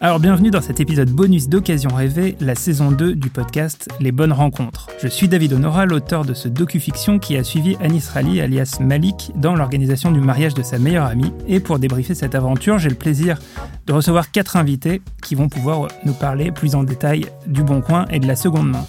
Alors 0.00 0.20
bienvenue 0.20 0.52
dans 0.52 0.60
cet 0.60 0.78
épisode 0.78 1.10
bonus 1.10 1.48
d'Occasion 1.48 1.90
rêvée, 1.92 2.36
la 2.38 2.54
saison 2.54 2.92
2 2.92 3.16
du 3.16 3.30
podcast 3.30 3.88
Les 3.98 4.12
Bonnes 4.12 4.32
Rencontres. 4.32 4.86
Je 5.02 5.08
suis 5.08 5.26
David 5.26 5.54
Honora, 5.54 5.86
l'auteur 5.86 6.24
de 6.24 6.34
ce 6.34 6.46
docu-fiction 6.46 7.18
qui 7.18 7.36
a 7.36 7.42
suivi 7.42 7.76
Anis 7.80 8.08
Rali 8.08 8.40
alias 8.40 8.78
Malik 8.80 9.32
dans 9.34 9.56
l'organisation 9.56 10.12
du 10.12 10.20
mariage 10.20 10.54
de 10.54 10.62
sa 10.62 10.78
meilleure 10.78 11.06
amie. 11.06 11.32
Et 11.48 11.58
pour 11.58 11.80
débriefer 11.80 12.14
cette 12.14 12.36
aventure, 12.36 12.78
j'ai 12.78 12.90
le 12.90 12.94
plaisir 12.94 13.40
de 13.86 13.92
recevoir 13.92 14.30
quatre 14.30 14.56
invités 14.56 15.02
qui 15.20 15.34
vont 15.34 15.48
pouvoir 15.48 15.88
nous 16.04 16.14
parler 16.14 16.52
plus 16.52 16.76
en 16.76 16.84
détail 16.84 17.26
du 17.48 17.64
Bon 17.64 17.80
Coin 17.80 18.06
et 18.08 18.20
de 18.20 18.28
la 18.28 18.36
seconde 18.36 18.70
main. 18.70 18.86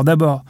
Alors 0.00 0.04
d'abord, 0.16 0.44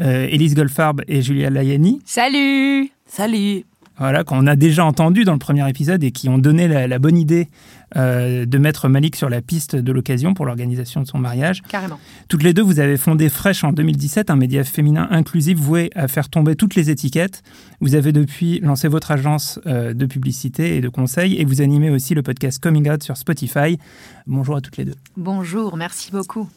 euh, 0.00 0.26
Élise 0.28 0.56
Goldfarb 0.56 1.02
et 1.06 1.22
Julia 1.22 1.50
Layani. 1.50 2.00
Salut 2.04 2.90
Salut 3.06 3.64
Voilà, 3.96 4.24
qu'on 4.24 4.44
a 4.48 4.56
déjà 4.56 4.84
entendu 4.84 5.22
dans 5.22 5.34
le 5.34 5.38
premier 5.38 5.68
épisode 5.70 6.02
et 6.02 6.10
qui 6.10 6.28
ont 6.28 6.38
donné 6.38 6.66
la, 6.66 6.98
bonne 6.98 7.16
idée 7.16 7.46
euh, 7.94 8.44
de 8.44 8.58
mettre 8.58 8.88
Malik 8.88 9.14
sur 9.14 9.28
la 9.28 9.40
piste 9.40 9.76
de 9.76 9.92
l'occasion 9.92 10.34
pour 10.34 10.46
l'organisation 10.46 11.00
de 11.00 11.06
son 11.06 11.18
mariage. 11.18 11.62
Carrément. 11.68 12.00
Toutes 12.28 12.42
les 12.42 12.52
deux, 12.52 12.62
vous 12.62 12.80
avez 12.80 12.96
fondé 12.96 13.28
Fresh 13.28 13.62
en 13.62 13.70
2017, 13.70 14.30
un 14.30 14.36
média 14.36 14.64
féminin 14.64 15.06
inclusif 15.12 15.56
voué 15.56 15.90
à 15.94 16.08
faire 16.08 16.28
tomber 16.28 16.56
toutes 16.56 16.74
les 16.74 16.90
étiquettes. 16.90 17.44
Vous 17.80 17.94
avez 17.94 18.10
depuis 18.10 18.58
lancé 18.58 18.88
votre 18.88 19.12
agence 19.12 19.60
euh, 19.68 19.94
de 19.94 20.06
publicité 20.06 20.76
et 20.76 20.80
de 20.80 20.88
conseil 20.88 21.36
et 21.36 21.44
vous 21.44 21.60
animez 21.60 21.90
aussi 21.90 22.16
le 22.16 22.24
podcast 22.24 22.60
Coming 22.60 22.90
Out 22.90 23.04
sur 23.04 23.16
Spotify. 23.16 23.78
Bonjour 24.26 24.56
à 24.56 24.60
toutes 24.60 24.76
les 24.76 24.86
deux. 24.86 24.96
Bonjour, 25.16 25.76
merci 25.76 26.10
beaucoup. 26.10 26.48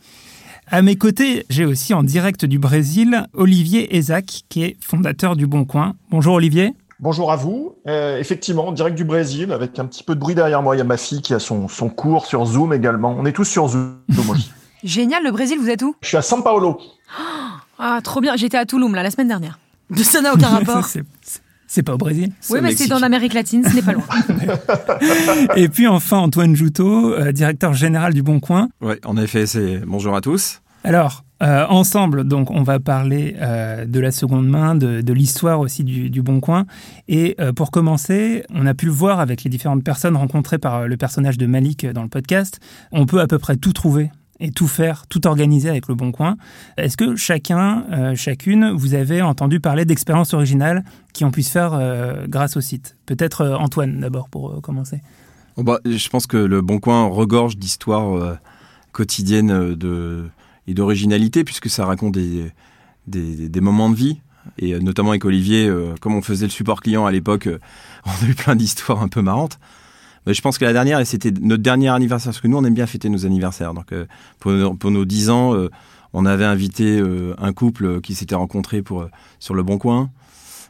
À 0.68 0.82
mes 0.82 0.95
côtés, 0.95 1.45
j'ai 1.50 1.66
aussi 1.66 1.94
en 1.94 2.04
direct 2.04 2.45
du 2.45 2.59
Brésil 2.59 3.28
Olivier 3.34 3.95
Ezac, 3.98 4.44
qui 4.48 4.64
est 4.64 4.78
fondateur 4.80 5.36
du 5.36 5.48
Bon 5.48 5.66
Coin. 5.66 5.95
Bonjour 6.09 6.36
Olivier. 6.36 6.73
Bonjour 7.00 7.31
à 7.31 7.36
vous. 7.36 7.76
Euh, 7.88 8.20
effectivement, 8.20 8.68
en 8.68 8.72
direct 8.72 8.95
du 8.95 9.03
Brésil, 9.03 9.52
avec 9.52 9.80
un 9.80 9.86
petit 9.86 10.03
peu 10.03 10.16
de 10.16 10.20
bruit 10.20 10.36
derrière 10.36 10.62
moi. 10.62 10.76
Il 10.76 10.80
y 10.80 10.81
a 10.81 10.86
ma 10.86 10.98
fille 10.98 11.22
qui 11.22 11.34
a 11.34 11.40
son, 11.40 11.68
son 11.68 11.90
cours 11.90 12.26
sur 12.26 12.45
Zoom 12.45 12.73
également. 12.73 13.16
On 13.18 13.26
est 13.26 13.31
tous 13.31 13.45
sur 13.45 13.68
Zoom 13.68 13.98
aussi. 14.30 14.52
Génial, 14.84 15.23
le 15.23 15.31
Brésil, 15.31 15.58
vous 15.59 15.70
êtes 15.70 15.81
où? 15.81 15.95
Je 16.02 16.08
suis 16.08 16.18
à 16.18 16.22
São 16.22 16.44
Paulo. 16.44 16.80
Ah, 17.84 18.00
trop 18.03 18.22
bien. 18.22 18.36
J'étais 18.36 18.58
à 18.58 18.66
Touloum, 18.68 18.94
là, 18.94 19.02
la 19.02 19.09
semaine 19.09 19.28
dernière. 19.28 19.58
Ça 19.96 20.22
n'a 20.22 20.36
aucun 20.36 20.50
rapport. 20.50 20.86
C'est 20.86 21.02
pas 21.83 21.94
au 21.94 21.97
Brésil 21.97 22.31
Oui, 22.50 22.59
mais 22.61 22.75
c'est 22.75 22.91
en 22.91 23.02
Amérique 23.02 23.33
latine, 23.33 23.64
ce 23.64 23.73
n'est 23.73 23.81
pas 23.81 23.94
loin. 23.94 24.03
Et 25.55 25.69
puis 25.69 25.88
enfin, 25.88 26.17
Antoine 26.17 26.55
Joutot, 26.55 27.13
euh, 27.13 27.31
directeur 27.31 27.73
général 27.73 28.13
du 28.13 28.23
Bon 28.23 28.39
Coin. 28.39 28.69
Oui, 28.81 28.95
en 29.05 29.16
effet, 29.17 29.45
c'est 29.45 29.78
bonjour 29.88 30.16
à 30.16 30.22
tous. 30.22 30.61
Alors, 30.83 31.23
euh, 31.41 31.66
ensemble, 31.69 32.25
donc, 32.25 32.52
on 32.52 32.63
va 32.63 32.80
parler 32.80 33.36
euh, 33.39 33.86
de 33.86 34.00
la 34.00 34.11
seconde 34.11 34.47
main, 34.47 34.75
de, 34.75 35.13
l'histoire 35.13 35.59
aussi 35.61 35.83
du, 35.83 36.22
Bon 36.22 36.41
Coin. 36.41 36.66
Et 37.08 37.38
pour 37.55 37.72
commencer, 37.72 38.44
on 38.53 38.66
a 38.66 38.73
pu 38.73 38.88
le 38.88 38.91
voir 38.91 39.19
avec 39.19 39.44
les 39.44 39.50
différentes 39.50 39.83
personnes 39.83 40.17
rencontrées 40.17 40.58
par 40.59 40.88
le 40.88 40.97
personnage 40.97 41.38
de 41.38 41.45
Malik 41.45 41.85
dans 41.85 42.03
le 42.03 42.09
podcast. 42.09 42.59
On 42.91 43.06
peut 43.06 43.22
à 43.22 43.28
peu 43.28 43.39
près 43.39 43.56
tout 43.56 43.73
trouver 43.73 44.11
et 44.42 44.52
tout 44.52 44.67
faire, 44.67 45.06
tout 45.08 45.28
organiser 45.28 45.70
avec 45.70 45.88
le 45.88 45.95
Bon 45.95 46.11
Coin. 46.11 46.36
Est-ce 46.78 46.97
que 46.97 47.16
chacun, 47.16 47.86
euh, 47.92 48.16
chacune, 48.16 48.72
vous 48.72 48.95
avez 48.95 49.22
entendu 49.22 49.59
parler 49.59 49.86
d'expériences 49.86 50.34
originales 50.34 50.84
qui 51.14 51.23
ont 51.23 51.31
pu 51.31 51.44
se 51.44 51.52
faire 51.52 51.73
euh, 51.73 52.25
grâce 52.28 52.58
au 52.58 52.62
site? 52.62 52.97
Peut-être 53.06 53.42
euh, 53.42 53.56
Antoine 53.56 54.00
d'abord 54.00 54.30
pour 54.30 54.59
commencer. 54.62 55.02
Oh, 55.58 55.64
bah, 55.64 55.80
je 55.86 56.09
pense 56.09 56.25
que 56.25 56.38
le 56.38 56.62
Bon 56.62 56.80
Coin 56.80 57.06
regorge 57.08 57.58
d'histoires 57.58 58.38
quotidiennes 58.92 59.78
et 60.67 60.73
d'originalité 60.73 61.44
puisque 61.44 61.69
ça 61.69 61.86
raconte 61.86 62.14
des, 62.17 63.62
moments 63.62 63.89
de 63.89 63.95
vie. 63.95 64.22
Et 64.58 64.80
notamment 64.80 65.09
avec 65.09 65.23
Olivier, 65.25 65.69
comme 66.00 66.16
on 66.16 66.22
faisait 66.22 66.46
le 66.46 66.52
support 66.52 66.81
client 66.81 67.06
à 67.06 67.12
l'époque, 67.12 67.50
on 68.06 68.25
a 68.25 68.29
eu 68.29 68.34
plein 68.34 68.56
d'histoires 68.56 69.03
un 69.03 69.09
peu 69.09 69.22
marrantes 69.22 69.59
je 70.28 70.42
pense 70.42 70.58
que 70.58 70.66
la 70.66 70.74
dernière, 70.74 71.06
c'était 71.06 71.32
notre 71.32 71.64
dernier 71.64 71.90
anniversaire, 71.90 72.32
parce 72.32 72.42
que 72.42 72.48
nous, 72.48 72.58
on 72.58 72.64
aime 72.64 72.74
bien 72.74 72.88
fêter 72.88 73.09
nos 73.09 73.26
anniversaires. 73.26 73.74
Donc, 73.74 73.92
euh, 73.92 74.06
pour, 74.40 74.78
pour, 74.78 74.92
nos 74.92 75.06
10 75.06 75.30
ans, 75.30 75.56
euh, 75.56 75.70
on 76.14 76.26
avait 76.26 76.46
invité 76.46 77.00
euh, 77.00 77.34
un 77.40 77.54
couple 77.54 78.02
qui 78.02 78.14
s'était 78.14 78.36
rencontré 78.36 78.82
pour, 78.82 79.08
sur 79.40 79.56
Le 79.56 79.64
Bon 79.64 79.78
Coin, 79.78 80.12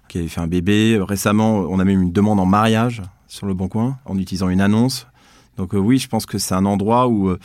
qui 0.08 0.20
avait 0.20 0.28
fait 0.28 0.42
un 0.42 0.48
bébé. 0.48 1.00
Récemment, 1.02 1.60
on 1.70 1.80
a 1.80 1.86
même 1.86 2.02
une 2.02 2.12
demande 2.12 2.40
en 2.40 2.46
mariage 2.46 3.02
sur 3.28 3.46
Le 3.46 3.54
Bon 3.54 3.68
Coin, 3.68 3.98
en 4.06 4.18
utilisant 4.18 4.50
une 4.50 4.62
annonce. 4.62 5.08
Donc, 5.58 5.74
oui, 5.74 5.98
je 5.98 6.08
pense 6.08 6.26
que 6.26 6.38
c'est 6.38 6.56
un 6.56 6.66
endroit 6.66 7.10
où 7.10 7.36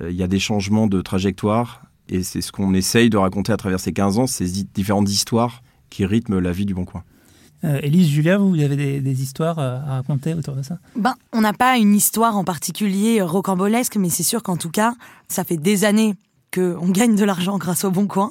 il 0.00 0.14
y 0.14 0.22
a 0.22 0.26
des 0.26 0.40
changements 0.40 0.88
de 0.88 1.00
trajectoire. 1.00 1.82
Et 2.08 2.22
c'est 2.22 2.40
ce 2.40 2.52
qu'on 2.52 2.74
essaye 2.74 3.08
de 3.08 3.16
raconter 3.16 3.52
à 3.52 3.56
travers 3.56 3.80
ces 3.80 3.92
15 3.92 4.18
ans, 4.18 4.26
ces 4.26 4.46
différentes 4.74 5.10
histoires 5.10 5.62
qui 5.90 6.04
rythment 6.04 6.38
la 6.38 6.52
vie 6.52 6.66
du 6.66 6.74
Bon 6.74 6.84
Coin. 6.84 7.02
Euh, 7.66 7.80
Élise, 7.82 8.08
Julia, 8.08 8.38
vous 8.38 8.60
avez 8.60 9.00
des, 9.00 9.22
histoires 9.22 9.58
euh, 9.58 9.78
à 9.78 9.96
raconter 9.96 10.34
autour 10.34 10.54
de 10.54 10.62
ça? 10.62 10.78
Ben, 10.94 11.14
On 11.32 11.40
n'a 11.40 11.52
pas 11.52 11.76
une 11.76 11.94
histoire 11.94 12.36
en 12.36 12.44
particulier 12.44 13.20
euh, 13.20 13.24
rocambolesque, 13.24 13.96
mais 13.96 14.08
c'est 14.08 14.22
sûr 14.22 14.42
qu'en 14.42 14.56
tout 14.56 14.70
cas, 14.70 14.94
ça 15.28 15.42
fait 15.42 15.56
des 15.56 15.84
années 15.84 16.14
qu'on 16.54 16.88
gagne 16.88 17.16
de 17.16 17.24
l'argent 17.24 17.58
grâce 17.58 17.84
au 17.84 17.90
Bon 17.90 18.06
Coin 18.06 18.30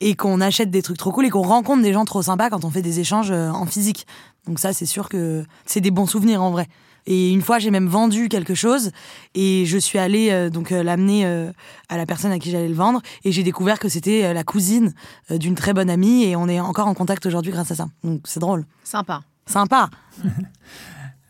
et 0.00 0.14
qu'on 0.14 0.40
achète 0.40 0.70
des 0.70 0.82
trucs 0.82 0.98
trop 0.98 1.12
cool 1.12 1.26
et 1.26 1.30
qu'on 1.30 1.42
rencontre 1.42 1.82
des 1.82 1.92
gens 1.92 2.04
trop 2.04 2.22
sympas 2.22 2.50
quand 2.50 2.64
on 2.64 2.70
fait 2.70 2.82
des 2.82 3.00
échanges 3.00 3.30
en 3.30 3.66
physique. 3.66 4.06
Donc 4.46 4.58
ça, 4.58 4.72
c'est 4.72 4.86
sûr 4.86 5.08
que 5.08 5.44
c'est 5.66 5.80
des 5.80 5.90
bons 5.90 6.06
souvenirs 6.06 6.42
en 6.42 6.50
vrai. 6.50 6.68
Et 7.06 7.32
une 7.32 7.42
fois, 7.42 7.58
j'ai 7.58 7.70
même 7.70 7.88
vendu 7.88 8.28
quelque 8.28 8.54
chose 8.54 8.92
et 9.34 9.64
je 9.66 9.78
suis 9.78 9.98
allée 9.98 10.30
euh, 10.30 10.50
donc 10.50 10.70
euh, 10.70 10.82
l'amener 10.82 11.26
euh, 11.26 11.50
à 11.88 11.96
la 11.96 12.06
personne 12.06 12.30
à 12.30 12.38
qui 12.38 12.50
j'allais 12.50 12.68
le 12.68 12.74
vendre 12.74 13.02
et 13.24 13.32
j'ai 13.32 13.42
découvert 13.42 13.78
que 13.78 13.88
c'était 13.88 14.32
la 14.32 14.44
cousine 14.44 14.92
d'une 15.30 15.54
très 15.54 15.72
bonne 15.72 15.90
amie 15.90 16.24
et 16.24 16.36
on 16.36 16.48
est 16.48 16.60
encore 16.60 16.86
en 16.86 16.94
contact 16.94 17.26
aujourd'hui 17.26 17.52
grâce 17.52 17.70
à 17.72 17.74
ça. 17.74 17.88
Donc 18.04 18.22
c'est 18.24 18.40
drôle. 18.40 18.64
Sympa. 18.84 19.22
Sympa. 19.46 19.90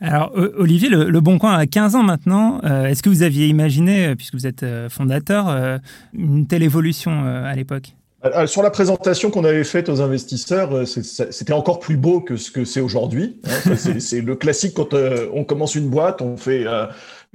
Alors, 0.01 0.33
Olivier, 0.57 0.89
le, 0.89 1.21
Bon 1.21 1.39
Coin 1.39 1.53
a 1.53 1.65
15 1.65 1.95
ans 1.95 2.03
maintenant. 2.03 2.59
Est-ce 2.59 3.01
que 3.01 3.07
vous 3.07 3.23
aviez 3.23 3.47
imaginé, 3.47 4.17
puisque 4.17 4.33
vous 4.33 4.45
êtes 4.45 4.65
fondateur, 4.89 5.79
une 6.13 6.45
telle 6.45 6.61
évolution 6.61 7.23
à 7.23 7.55
l'époque? 7.55 7.93
euh, 7.95 8.02
sur 8.47 8.63
la 8.63 8.69
présentation 8.69 9.31
qu'on 9.31 9.43
avait 9.43 9.63
faite 9.63 9.89
aux 9.89 10.01
investisseurs, 10.01 10.73
euh, 10.73 10.85
c'était 10.85 11.53
encore 11.53 11.79
plus 11.79 11.97
beau 11.97 12.21
que 12.21 12.37
ce 12.37 12.51
que 12.51 12.63
c'est 12.63 12.79
aujourd'hui. 12.79 13.41
Hein. 13.45 13.75
C'est 13.99 14.21
le 14.21 14.35
classique 14.35 14.75
quand 14.75 14.93
euh, 14.93 15.29
on 15.33 15.43
commence 15.43 15.75
une 15.75 15.89
boîte, 15.89 16.21
on 16.21 16.37
fait 16.37 16.65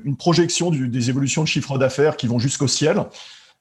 une 0.05 0.17
projection 0.17 0.71
des 0.71 1.11
évolutions 1.11 1.43
de 1.43 1.49
chiffre 1.49 1.77
d'affaires 1.79 2.17
qui 2.17 2.27
vont 2.27 2.39
jusqu'au 2.39 2.69
ciel. 2.69 3.05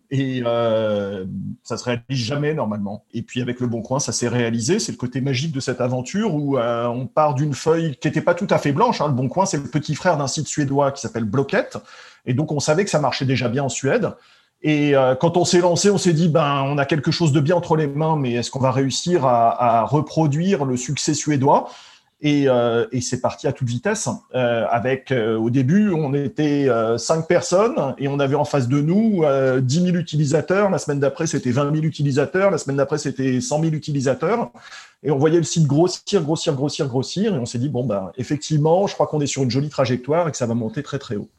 Et 0.10 0.42
euh, 0.46 1.26
ça 1.64 1.76
se 1.76 1.84
réalise 1.84 2.06
jamais 2.10 2.54
normalement. 2.54 3.04
Et 3.14 3.24
puis 3.24 3.42
avec 3.42 3.60
le 3.60 3.68
Bon 3.68 3.82
Coin, 3.82 4.00
ça 4.00 4.14
s'est 4.14 4.30
réalisé. 4.30 4.80
C'est 4.80 4.94
le 4.94 4.98
côté 4.98 5.20
magique 5.20 5.52
de 5.52 5.60
cette 5.60 5.82
aventure 5.82 6.34
où 6.34 6.58
on 6.58 7.08
part 7.08 7.36
d'une 7.36 7.54
feuille 7.54 7.98
qui 7.98 8.08
n'était 8.08 8.22
pas 8.22 8.36
tout 8.36 8.48
à 8.50 8.58
fait 8.58 8.72
blanche. 8.72 9.02
Hein. 9.02 9.08
Le 9.08 9.14
Bon 9.14 9.28
Coin, 9.28 9.46
c'est 9.46 9.58
le 9.58 9.70
petit 9.70 9.96
frère 9.96 10.18
d'un 10.18 10.28
site 10.28 10.48
suédois 10.48 10.94
qui 10.94 11.02
s'appelle 11.02 11.26
Blocket. 11.26 11.78
Et 12.26 12.34
donc 12.34 12.54
on 12.54 12.62
savait 12.62 12.86
que 12.86 12.90
ça 12.90 13.00
marchait 13.00 13.26
déjà 13.26 13.50
bien 13.50 13.64
en 13.64 13.70
Suède. 13.70 14.14
Et 14.64 14.96
euh, 14.96 15.16
quand 15.16 15.38
on 15.38 15.46
s'est 15.46 15.60
lancé, 15.60 15.90
on 15.90 15.98
s'est 15.98 16.14
dit, 16.14 16.30
ben, 16.30 16.64
on 16.64 16.78
a 16.78 16.86
quelque 16.86 17.12
chose 17.12 17.32
de 17.32 17.40
bien 17.40 17.56
entre 17.56 17.76
les 17.76 17.88
mains, 17.88 18.16
mais 18.16 18.34
est-ce 18.34 18.50
qu'on 18.50 18.60
va 18.60 18.72
réussir 18.72 19.26
à, 19.26 19.86
reproduire 19.86 20.66
le 20.66 20.78
succès 20.78 21.14
suédois? 21.14 21.70
Et, 22.20 22.50
euh, 22.50 22.88
et 22.92 23.00
c'est 23.00 23.22
parti 23.22 23.46
à 23.46 23.54
toute 23.54 23.68
vitesse. 23.68 24.10
Euh, 24.34 24.66
avec 24.72 25.12
au 25.14 25.52
début, 25.52 25.92
on 25.92 26.16
était 26.16 26.68
cinq 26.98 27.28
personnes 27.28 27.94
et 28.00 28.08
on 28.08 28.20
avait 28.20 28.36
en 28.36 28.46
face 28.46 28.68
de 28.68 28.82
nous 28.82 29.24
10 29.62 29.84
000 29.84 29.96
utilisateurs. 29.98 30.72
La 30.72 30.80
semaine 30.80 31.00
d'après, 31.00 31.28
c'était 31.28 31.52
20 31.52 31.74
000 31.74 31.86
utilisateurs. 31.86 32.50
La 32.50 32.58
semaine 32.58 32.78
d'après, 32.78 32.98
c'était 32.98 33.40
100 33.40 33.62
000 33.62 33.74
utilisateurs. 33.74 34.50
Et 35.04 35.12
on 35.12 35.20
voyait 35.20 35.38
le 35.38 35.44
site 35.44 35.68
grossir, 35.68 36.24
grossir, 36.24 36.56
grossir, 36.56 36.88
grossir. 36.88 37.36
Et 37.36 37.38
on 37.38 37.46
s'est 37.46 37.60
dit, 37.60 37.70
bon, 37.70 37.86
ben, 37.86 38.12
effectivement, 38.18 38.88
je 38.88 38.96
crois 38.96 39.06
qu'on 39.06 39.22
est 39.22 39.28
sur 39.28 39.44
une 39.44 39.52
jolie 39.52 39.70
trajectoire 39.70 40.28
et 40.28 40.32
que 40.32 40.38
ça 40.38 40.48
va 40.48 40.56
monter 40.56 40.82
très, 40.82 40.98
très 40.98 41.16
haut. 41.16 41.30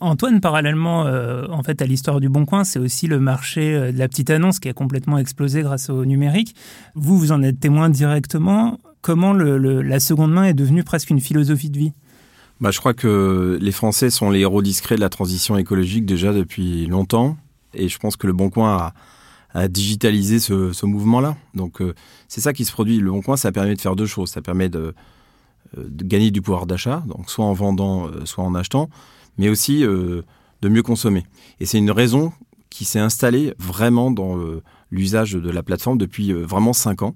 Antoine, 0.00 0.40
parallèlement 0.40 1.06
euh, 1.06 1.46
en 1.50 1.62
fait 1.62 1.82
à 1.82 1.86
l'histoire 1.86 2.20
du 2.20 2.28
Bon 2.28 2.44
Coin, 2.44 2.64
c'est 2.64 2.78
aussi 2.78 3.08
le 3.08 3.18
marché 3.18 3.74
euh, 3.74 3.92
de 3.92 3.98
la 3.98 4.08
petite 4.08 4.30
annonce 4.30 4.60
qui 4.60 4.68
a 4.68 4.72
complètement 4.72 5.18
explosé 5.18 5.62
grâce 5.62 5.90
au 5.90 6.04
numérique. 6.04 6.54
Vous, 6.94 7.18
vous 7.18 7.32
en 7.32 7.42
êtes 7.42 7.58
témoin 7.58 7.88
directement. 7.88 8.78
Comment 9.00 9.32
la 9.32 10.00
seconde 10.00 10.32
main 10.32 10.44
est 10.44 10.54
devenue 10.54 10.84
presque 10.84 11.10
une 11.10 11.20
philosophie 11.20 11.70
de 11.70 11.78
vie? 11.78 11.92
Bah, 12.60 12.70
Je 12.70 12.78
crois 12.78 12.94
que 12.94 13.58
les 13.60 13.72
Français 13.72 14.10
sont 14.10 14.30
les 14.30 14.40
héros 14.40 14.60
discrets 14.60 14.96
de 14.96 15.00
la 15.00 15.08
transition 15.08 15.56
écologique 15.56 16.04
déjà 16.04 16.32
depuis 16.32 16.86
longtemps. 16.86 17.36
Et 17.74 17.88
je 17.88 17.98
pense 17.98 18.16
que 18.16 18.26
le 18.26 18.32
Bon 18.32 18.50
Coin 18.50 18.92
a, 19.54 19.68
digitalisé 19.68 20.40
ce, 20.40 20.84
mouvement-là. 20.86 21.36
Donc 21.54 21.80
euh, 21.80 21.94
c'est 22.28 22.40
ça 22.40 22.52
qui 22.52 22.64
se 22.64 22.72
produit. 22.72 22.98
Le 22.98 23.10
Bon 23.10 23.22
Coin, 23.22 23.36
ça 23.36 23.50
permet 23.52 23.74
de 23.74 23.80
faire 23.80 23.96
deux 23.96 24.06
choses. 24.06 24.30
Ça 24.30 24.42
permet 24.42 24.68
de, 24.68 24.94
de 25.76 26.04
gagner 26.04 26.30
du 26.30 26.42
pouvoir 26.42 26.66
d'achat, 26.66 27.02
donc 27.06 27.30
soit 27.30 27.44
en 27.44 27.52
vendant, 27.52 28.08
soit 28.24 28.44
en 28.44 28.54
achetant 28.54 28.88
mais 29.38 29.48
aussi 29.48 29.84
euh, 29.84 30.22
de 30.60 30.68
mieux 30.68 30.82
consommer. 30.82 31.24
Et 31.60 31.66
c'est 31.66 31.78
une 31.78 31.90
raison 31.90 32.32
qui 32.68 32.84
s'est 32.84 32.98
installée 32.98 33.54
vraiment 33.58 34.10
dans 34.10 34.38
euh, 34.38 34.62
l'usage 34.90 35.32
de 35.32 35.50
la 35.50 35.62
plateforme 35.62 35.96
depuis 35.96 36.32
euh, 36.32 36.44
vraiment 36.44 36.72
cinq 36.72 37.02
ans, 37.02 37.14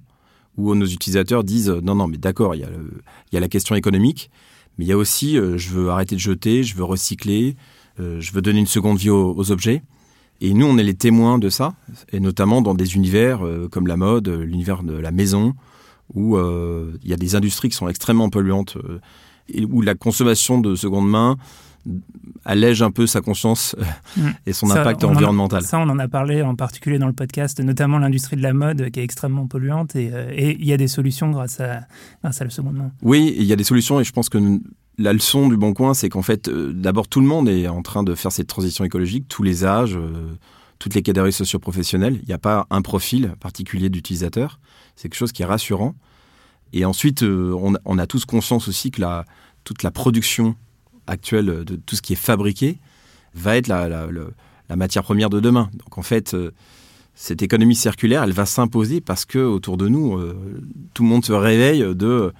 où 0.56 0.74
nos 0.74 0.86
utilisateurs 0.86 1.44
disent 1.44 1.68
non, 1.68 1.96
non, 1.96 2.06
mais 2.08 2.18
d'accord, 2.18 2.54
il 2.54 2.66
y, 3.32 3.36
a 3.36 3.40
la 3.40 3.48
question 3.48 3.74
économique, 3.74 4.30
mais 4.76 4.84
il 4.84 4.88
y 4.88 4.92
a 4.92 4.96
aussi 4.96 5.36
je 5.36 5.70
veux 5.70 5.88
arrêter 5.88 6.14
de 6.14 6.20
jeter, 6.20 6.62
je 6.62 6.76
veux 6.76 6.84
recycler, 6.84 7.56
je 7.98 8.32
veux 8.32 8.42
donner 8.42 8.60
une 8.60 8.66
seconde 8.66 8.98
vie 8.98 9.08
aux, 9.08 9.50
objets. 9.50 9.82
Et 10.42 10.52
nous, 10.52 10.66
on 10.66 10.76
est 10.76 10.82
les 10.82 10.92
témoins 10.92 11.38
de 11.38 11.48
ça, 11.48 11.72
et 12.12 12.20
notamment 12.20 12.60
dans 12.60 12.74
des 12.74 12.96
univers 12.96 13.40
comme 13.70 13.86
la 13.86 13.96
mode, 13.96 14.28
l'univers 14.28 14.82
de 14.82 14.92
la 14.92 15.10
maison, 15.10 15.54
où 16.12 16.36
il 16.38 17.08
y 17.08 17.14
a 17.14 17.16
des 17.16 17.34
industries 17.34 17.70
qui 17.70 17.76
sont 17.76 17.88
extrêmement 17.88 18.28
polluantes, 18.28 18.76
où 19.70 19.80
la 19.80 19.94
consommation 19.94 20.60
de 20.60 20.74
seconde 20.74 21.08
main 21.08 21.38
allège 22.44 22.82
un 22.82 22.90
peu 22.90 23.06
sa 23.06 23.20
conscience 23.20 23.76
mm. 24.16 24.28
et 24.46 24.52
son 24.52 24.70
impact 24.70 25.04
environnemental. 25.04 25.62
ça, 25.62 25.78
on 25.78 25.88
en 25.88 25.98
a 25.98 26.08
parlé 26.08 26.42
en 26.42 26.54
particulier 26.54 26.98
dans 26.98 27.06
le 27.06 27.12
podcast, 27.12 27.60
notamment 27.60 27.98
l'industrie 27.98 28.36
de 28.36 28.42
la 28.42 28.52
mode 28.52 28.90
qui 28.90 29.00
est 29.00 29.04
extrêmement 29.04 29.46
polluante 29.46 29.96
et, 29.96 30.10
il 30.58 30.64
y 30.64 30.72
a 30.72 30.76
des 30.76 30.88
solutions 30.88 31.30
grâce 31.30 31.60
à, 31.60 31.82
grâce 32.22 32.40
à 32.40 32.44
la 32.44 32.50
seconde 32.50 32.76
main. 32.76 32.90
Oui, 33.02 33.34
il 33.36 33.44
y 33.44 33.52
a 33.52 33.56
des 33.56 33.64
solutions 33.64 34.00
et 34.00 34.04
je 34.04 34.12
pense 34.12 34.28
que 34.28 34.38
la 34.98 35.12
leçon 35.12 35.48
du 35.48 35.56
Bon 35.56 35.72
Coin, 35.72 35.94
c'est 35.94 36.08
qu'en 36.08 36.22
fait, 36.22 36.48
euh, 36.48 36.72
d'abord, 36.72 37.08
tout 37.08 37.20
le 37.20 37.26
monde 37.26 37.48
est 37.48 37.68
en 37.68 37.82
train 37.82 38.02
de 38.02 38.14
faire 38.14 38.32
cette 38.32 38.46
transition 38.46 38.84
écologique, 38.84 39.26
tous 39.28 39.42
les 39.42 39.64
âges, 39.64 39.96
euh, 39.96 40.36
toutes 40.78 40.94
les 40.94 41.02
catégories 41.02 41.32
socioprofessionnelles. 41.32 42.18
Il 42.22 42.28
n'y 42.28 42.34
a 42.34 42.38
pas 42.38 42.66
un 42.70 42.82
profil 42.82 43.34
particulier 43.40 43.88
d'utilisateur. 43.88 44.58
C'est 44.96 45.08
quelque 45.08 45.18
chose 45.18 45.32
qui 45.32 45.42
est 45.42 45.46
rassurant. 45.46 45.94
Et 46.72 46.84
ensuite, 46.84 47.22
euh, 47.22 47.54
on, 47.84 47.98
a 47.98 48.06
tous 48.06 48.24
conscience 48.24 48.68
aussi 48.68 48.90
que 48.90 49.00
la, 49.00 49.24
toute 49.64 49.82
la 49.82 49.90
production 49.90 50.56
actuelle 51.06 51.64
de 51.64 51.76
tout 51.76 51.96
ce 51.96 52.02
qui 52.02 52.12
est 52.12 52.16
fabriqué 52.16 52.78
va 53.34 53.56
être 53.56 53.68
la, 53.68 54.08
matière 54.76 55.02
première 55.02 55.30
de 55.30 55.40
demain. 55.40 55.70
Donc 55.72 55.98
en 55.98 56.02
fait, 56.02 56.36
cette 57.14 57.42
économie 57.42 57.74
circulaire, 57.74 58.22
elle 58.22 58.32
va 58.32 58.46
s'imposer 58.46 59.00
parce 59.00 59.24
que 59.24 59.38
autour 59.38 59.76
de 59.76 59.88
nous, 59.88 60.18
tout 60.94 61.02
le 61.02 61.08
monde 61.08 61.24
se 61.24 61.32
réveille 61.32 61.94
de 61.94 62.32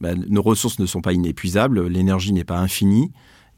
bah, 0.00 0.14
nos 0.14 0.42
ressources 0.42 0.78
ne 0.78 0.86
sont 0.86 1.00
pas 1.00 1.12
inépuisables, 1.12 1.86
l'énergie 1.88 2.32
n'est 2.32 2.44
pas 2.44 2.58
infinie. 2.58 3.10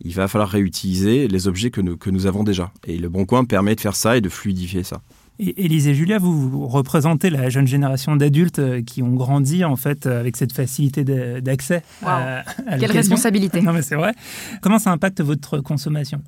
Il 0.02 0.14
va 0.14 0.28
falloir 0.28 0.48
réutiliser 0.48 1.28
les 1.28 1.48
objets 1.48 1.70
que 1.70 1.82
nous, 1.82 1.96
que 1.96 2.08
nous 2.08 2.26
avons 2.26 2.42
déjà. 2.42 2.72
Et 2.86 2.96
le 2.96 3.10
Bon 3.10 3.26
Coin 3.26 3.44
permet 3.44 3.74
de 3.74 3.80
faire 3.80 3.96
ça 3.96 4.16
et 4.16 4.22
de 4.22 4.30
fluidifier 4.30 4.82
ça. 4.82 5.02
Et 5.42 5.64
Élise 5.64 5.88
et 5.88 5.94
Julia, 5.94 6.18
vous 6.18 6.68
représentez 6.68 7.30
la 7.30 7.48
jeune 7.48 7.66
génération 7.66 8.14
d'adultes 8.14 8.58
euh, 8.58 8.82
qui 8.82 9.02
ont 9.02 9.14
grandi 9.14 9.64
en 9.64 9.76
fait 9.76 10.04
avec 10.04 10.36
cette 10.36 10.52
facilité 10.52 11.02
d'accès 11.40 11.82
à, 12.04 12.44
à 12.66 12.78
Quelle 12.78 12.92
responsabilité. 12.92 13.62
Non 13.70 13.72
mais 13.72 13.82
c'est 13.82 13.94
vrai. 13.94 14.12
Comment 14.60 14.78
ça 14.78 14.90
impacte 14.90 15.22
votre 15.22 15.60
consommation? 15.60 16.20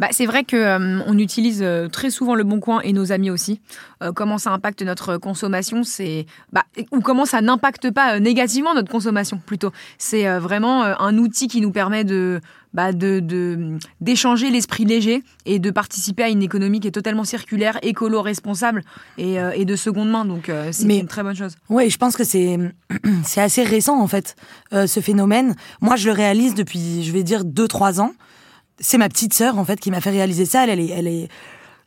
Bah, 0.00 0.08
c'est 0.12 0.24
vrai 0.24 0.44
que 0.44 0.56
euh, 0.56 1.02
on 1.06 1.18
utilise 1.18 1.60
euh, 1.62 1.86
très 1.88 2.08
souvent 2.08 2.34
le 2.34 2.42
Bon 2.42 2.58
Coin 2.58 2.80
et 2.80 2.94
nos 2.94 3.12
amis 3.12 3.28
aussi. 3.28 3.60
Euh, 4.02 4.12
comment 4.12 4.38
ça 4.38 4.50
impacte 4.50 4.80
notre 4.80 5.18
consommation, 5.18 5.84
c'est 5.84 6.24
bah, 6.54 6.64
ou 6.90 7.00
comment 7.00 7.26
ça 7.26 7.42
n'impacte 7.42 7.90
pas 7.90 8.18
négativement 8.18 8.72
notre 8.72 8.90
consommation 8.90 9.42
plutôt. 9.44 9.72
C'est 9.98 10.26
vraiment 10.38 10.84
un 10.84 11.18
outil 11.18 11.48
qui 11.48 11.60
nous 11.60 11.70
permet 11.70 12.04
de 12.04 12.40
bah, 12.72 12.92
de 12.92 13.78
d'échanger 14.00 14.50
l'esprit 14.50 14.86
léger 14.86 15.22
et 15.44 15.58
de 15.58 15.70
participer 15.70 16.22
à 16.22 16.28
une 16.30 16.42
économie 16.42 16.80
qui 16.80 16.88
est 16.88 16.92
totalement 16.92 17.24
circulaire, 17.24 17.78
écolo, 17.82 18.22
responsable 18.22 18.82
et, 19.18 19.34
et 19.54 19.66
de 19.66 19.76
seconde 19.76 20.10
main. 20.10 20.24
Donc 20.24 20.50
c'est 20.70 20.84
une 20.84 21.08
très 21.08 21.22
bonne 21.22 21.36
chose. 21.36 21.56
Oui, 21.68 21.90
je 21.90 21.98
pense 21.98 22.16
que 22.16 22.24
c'est 22.24 22.58
c'est 23.24 23.42
assez 23.42 23.64
récent 23.64 24.00
en 24.00 24.06
fait 24.06 24.34
ce 24.72 25.00
phénomène. 25.00 25.56
Moi, 25.82 25.96
je 25.96 26.06
le 26.06 26.12
réalise 26.12 26.54
depuis, 26.54 27.02
je 27.04 27.12
vais 27.12 27.22
dire 27.22 27.44
deux 27.44 27.68
trois 27.68 28.00
ans 28.00 28.12
c'est 28.80 28.98
ma 28.98 29.08
petite 29.08 29.34
sœur 29.34 29.58
en 29.58 29.64
fait 29.64 29.78
qui 29.78 29.90
m'a 29.90 30.00
fait 30.00 30.10
réaliser 30.10 30.46
ça. 30.46 30.66
Elle, 30.66 30.80
est, 30.80 30.88
elle 30.88 31.06
est, 31.06 31.28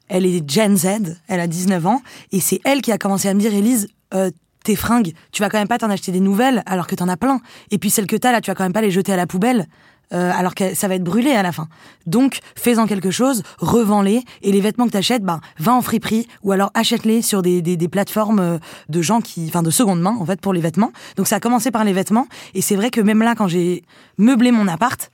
elle 0.08 0.26
est 0.26 0.50
Gen 0.50 0.78
Z. 0.78 1.18
Elle 1.28 1.40
a 1.40 1.48
19 1.48 1.86
ans 1.86 2.02
et 2.32 2.40
c'est 2.40 2.62
elle 2.64 2.82
qui 2.82 2.92
a 2.92 2.98
commencé 2.98 3.28
à 3.28 3.34
me 3.34 3.40
dire, 3.40 3.54
Elise, 3.54 3.90
euh, 4.14 4.32
tes 4.64 4.76
fringues, 4.76 5.14
tu 5.32 5.42
vas 5.42 5.50
quand 5.50 5.58
même 5.58 5.68
pas 5.68 5.78
t'en 5.78 5.90
acheter 5.90 6.12
des 6.12 6.22
nouvelles 6.22 6.64
alors 6.66 6.88
que 6.88 6.96
t'en 6.96 7.10
as 7.10 7.18
plein. 7.18 7.42
Et 7.72 7.78
puis 7.78 7.90
celles 7.90 8.08
que 8.08 8.16
t'as 8.16 8.32
là, 8.32 8.40
tu 8.40 8.50
vas 8.50 8.56
quand 8.56 8.64
même 8.64 8.74
pas 8.74 8.82
les 8.82 8.92
jeter 8.92 9.12
à 9.12 9.18
la 9.18 9.28
poubelle. 9.28 9.68
Euh, 10.14 10.32
alors 10.36 10.54
que 10.54 10.76
ça 10.76 10.88
va 10.88 10.96
être 10.96 11.04
brûlé 11.04 11.32
à 11.32 11.42
la 11.42 11.52
fin. 11.52 11.68
Donc, 12.06 12.40
fais-en 12.56 12.86
quelque 12.86 13.10
chose, 13.10 13.42
revends-les, 13.58 14.24
et 14.44 14.52
les 14.52 14.62
vêtements 14.62 14.86
que 14.86 14.92
t'achètes, 14.92 15.24
ben, 15.24 15.40
va 15.58 15.74
en 15.74 15.82
friperie, 15.82 16.28
ou 16.44 16.52
alors 16.52 16.70
achète-les 16.76 17.24
sur 17.24 17.42
des, 17.42 17.64
des, 17.64 17.78
des, 17.78 17.88
plateformes 17.88 18.40
euh, 18.40 18.58
de 18.90 19.02
gens 19.02 19.22
qui, 19.22 19.46
enfin, 19.48 19.64
de 19.64 19.72
seconde 19.72 20.02
main, 20.02 20.16
en 20.20 20.26
fait, 20.26 20.40
pour 20.40 20.54
les 20.54 20.62
vêtements. 20.62 20.92
Donc, 21.16 21.26
ça 21.28 21.38
a 21.38 21.40
commencé 21.40 21.72
par 21.72 21.84
les 21.84 21.94
vêtements, 21.94 22.28
et 22.54 22.62
c'est 22.62 22.76
vrai 22.76 22.92
que 22.92 23.02
même 23.02 23.24
là, 23.24 23.34
quand 23.34 23.48
j'ai 23.48 23.84
meublé 24.20 24.52
mon 24.52 24.68
appart, 24.68 25.10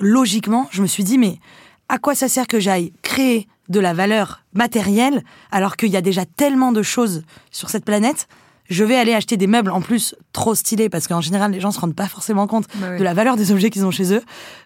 logiquement, 0.00 0.68
je 0.70 0.82
me 0.82 0.86
suis 0.86 1.04
dit, 1.04 1.18
mais 1.18 1.38
à 1.88 1.98
quoi 1.98 2.14
ça 2.14 2.28
sert 2.28 2.46
que 2.46 2.60
j'aille 2.60 2.92
créer 3.02 3.48
de 3.68 3.80
la 3.80 3.94
valeur 3.94 4.42
matérielle 4.52 5.22
alors 5.50 5.76
qu'il 5.76 5.90
y 5.90 5.96
a 5.96 6.02
déjà 6.02 6.24
tellement 6.24 6.72
de 6.72 6.82
choses 6.82 7.22
sur 7.50 7.70
cette 7.70 7.84
planète? 7.84 8.28
Je 8.70 8.82
vais 8.82 8.96
aller 8.96 9.12
acheter 9.12 9.36
des 9.36 9.46
meubles 9.46 9.70
en 9.70 9.82
plus 9.82 10.14
trop 10.32 10.54
stylés 10.54 10.88
parce 10.88 11.06
qu'en 11.06 11.20
général 11.20 11.52
les 11.52 11.60
gens 11.60 11.70
se 11.70 11.78
rendent 11.78 11.94
pas 11.94 12.08
forcément 12.08 12.46
compte 12.46 12.66
bah 12.76 12.96
de 12.96 13.04
la 13.04 13.12
valeur 13.12 13.36
des 13.36 13.52
objets 13.52 13.68
qu'ils 13.68 13.84
ont 13.84 13.90
chez 13.90 14.14
eux, 14.14 14.22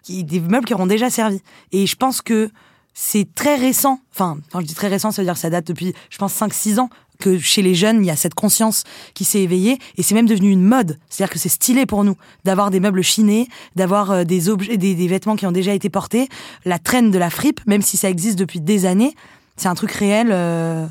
des 0.07 0.39
meubles 0.39 0.65
qui 0.65 0.73
auront 0.73 0.87
déjà 0.87 1.09
servi. 1.09 1.41
Et 1.73 1.85
je 1.85 1.97
pense 1.97 2.21
que 2.21 2.49
c'est 2.93 3.27
très 3.35 3.55
récent. 3.55 3.99
Enfin, 4.13 4.37
quand 4.51 4.61
je 4.61 4.65
dis 4.65 4.73
très 4.73 4.87
récent, 4.87 5.11
ça 5.11 5.21
veut 5.21 5.25
dire 5.25 5.33
que 5.33 5.39
ça 5.39 5.49
date 5.49 5.67
depuis, 5.67 5.93
je 6.09 6.17
pense, 6.17 6.33
5-6 6.33 6.79
ans 6.79 6.89
que 7.19 7.37
chez 7.37 7.61
les 7.61 7.75
jeunes, 7.75 8.01
il 8.01 8.07
y 8.07 8.11
a 8.11 8.15
cette 8.15 8.33
conscience 8.33 8.83
qui 9.13 9.25
s'est 9.25 9.41
éveillée 9.41 9.77
et 9.97 10.03
c'est 10.03 10.15
même 10.15 10.25
devenu 10.25 10.49
une 10.49 10.63
mode. 10.63 10.97
C'est-à-dire 11.09 11.33
que 11.33 11.39
c'est 11.39 11.49
stylé 11.49 11.85
pour 11.85 12.03
nous 12.03 12.15
d'avoir 12.45 12.71
des 12.71 12.79
meubles 12.79 13.03
chinés, 13.03 13.47
d'avoir 13.75 14.11
euh, 14.11 14.23
des 14.23 14.49
objets, 14.49 14.77
des, 14.77 15.07
vêtements 15.07 15.35
qui 15.35 15.45
ont 15.45 15.51
déjà 15.51 15.73
été 15.73 15.89
portés. 15.89 16.29
La 16.65 16.79
traîne 16.79 17.11
de 17.11 17.17
la 17.17 17.29
fripe, 17.29 17.59
même 17.67 17.81
si 17.81 17.97
ça 17.97 18.09
existe 18.09 18.39
depuis 18.39 18.61
des 18.61 18.85
années, 18.85 19.15
c'est 19.57 19.67
un 19.67 19.75
truc 19.75 19.91
réel 19.91 20.29
euh, 20.31 20.87